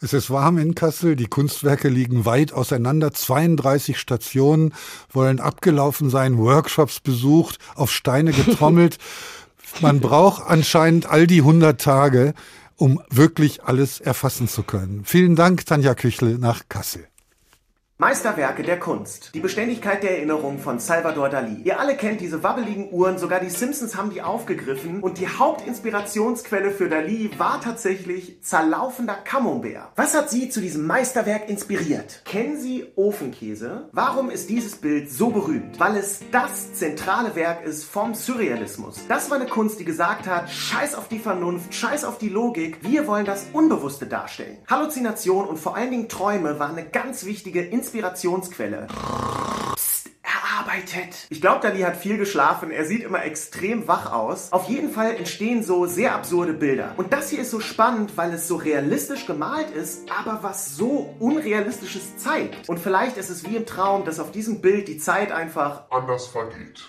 [0.00, 4.72] Es ist warm in Kassel, die Kunstwerke liegen weit auseinander, 32 Stationen
[5.12, 8.98] wollen abgelaufen sein, Workshops besucht, auf Steine getrommelt.
[9.80, 12.34] Man braucht anscheinend all die 100 Tage,
[12.78, 15.04] um wirklich alles erfassen zu können.
[15.04, 17.07] Vielen Dank, Tanja Küchel nach Kassel.
[18.00, 19.32] Meisterwerke der Kunst.
[19.34, 21.62] Die Beständigkeit der Erinnerung von Salvador Dali.
[21.64, 26.70] Ihr alle kennt diese wabbeligen Uhren, sogar die Simpsons haben die aufgegriffen und die Hauptinspirationsquelle
[26.70, 29.88] für Dali war tatsächlich zerlaufender Camembert.
[29.96, 32.22] Was hat sie zu diesem Meisterwerk inspiriert?
[32.24, 33.88] Kennen Sie Ofenkäse?
[33.90, 35.80] Warum ist dieses Bild so berühmt?
[35.80, 39.00] Weil es das zentrale Werk ist vom Surrealismus.
[39.08, 42.78] Das war eine Kunst, die gesagt hat, scheiß auf die Vernunft, scheiß auf die Logik,
[42.82, 44.58] wir wollen das Unbewusste darstellen.
[44.68, 48.86] Halluzination und vor allen Dingen Träume waren eine ganz wichtige Inspiration Inspirationsquelle.
[49.74, 51.26] Psst, erarbeitet.
[51.30, 52.70] Ich glaube, Dali hat viel geschlafen.
[52.70, 54.52] Er sieht immer extrem wach aus.
[54.52, 56.92] Auf jeden Fall entstehen so sehr absurde Bilder.
[56.98, 61.14] Und das hier ist so spannend, weil es so realistisch gemalt ist, aber was so
[61.18, 62.68] Unrealistisches zeigt.
[62.68, 66.26] Und vielleicht ist es wie im Traum, dass auf diesem Bild die Zeit einfach anders
[66.26, 66.84] vergeht.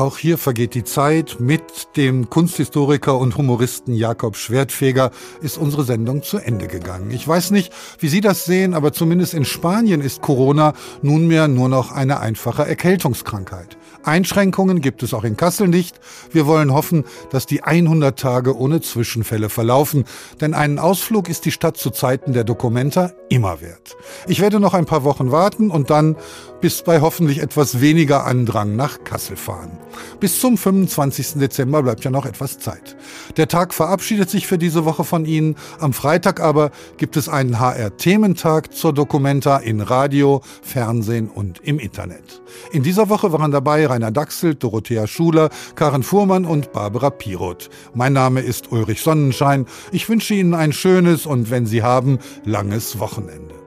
[0.00, 1.40] Auch hier vergeht die Zeit.
[1.40, 5.10] Mit dem Kunsthistoriker und Humoristen Jakob Schwertfeger
[5.42, 7.10] ist unsere Sendung zu Ende gegangen.
[7.10, 10.72] Ich weiß nicht, wie Sie das sehen, aber zumindest in Spanien ist Corona
[11.02, 13.76] nunmehr nur noch eine einfache Erkältungskrankheit.
[14.02, 16.00] Einschränkungen gibt es auch in Kassel nicht.
[16.32, 20.04] Wir wollen hoffen, dass die 100 Tage ohne Zwischenfälle verlaufen,
[20.40, 23.96] denn einen Ausflug ist die Stadt zu Zeiten der Dokumenta immer wert.
[24.26, 26.16] Ich werde noch ein paar Wochen warten und dann
[26.60, 29.78] bis bei hoffentlich etwas weniger Andrang nach Kassel fahren.
[30.18, 31.34] Bis zum 25.
[31.34, 32.96] Dezember bleibt ja noch etwas Zeit.
[33.36, 35.56] Der Tag verabschiedet sich für diese Woche von Ihnen.
[35.78, 42.42] Am Freitag aber gibt es einen HR-Thementag zur Dokumenta in Radio, Fernsehen und im Internet.
[42.72, 47.70] In dieser Woche waren dabei Rainer Dachsel, Dorothea Schuler, Karen Fuhrmann und Barbara Piroth.
[47.94, 49.66] Mein Name ist Ulrich Sonnenschein.
[49.92, 53.59] Ich wünsche Ihnen ein schönes und wenn Sie haben, langes Wochenende.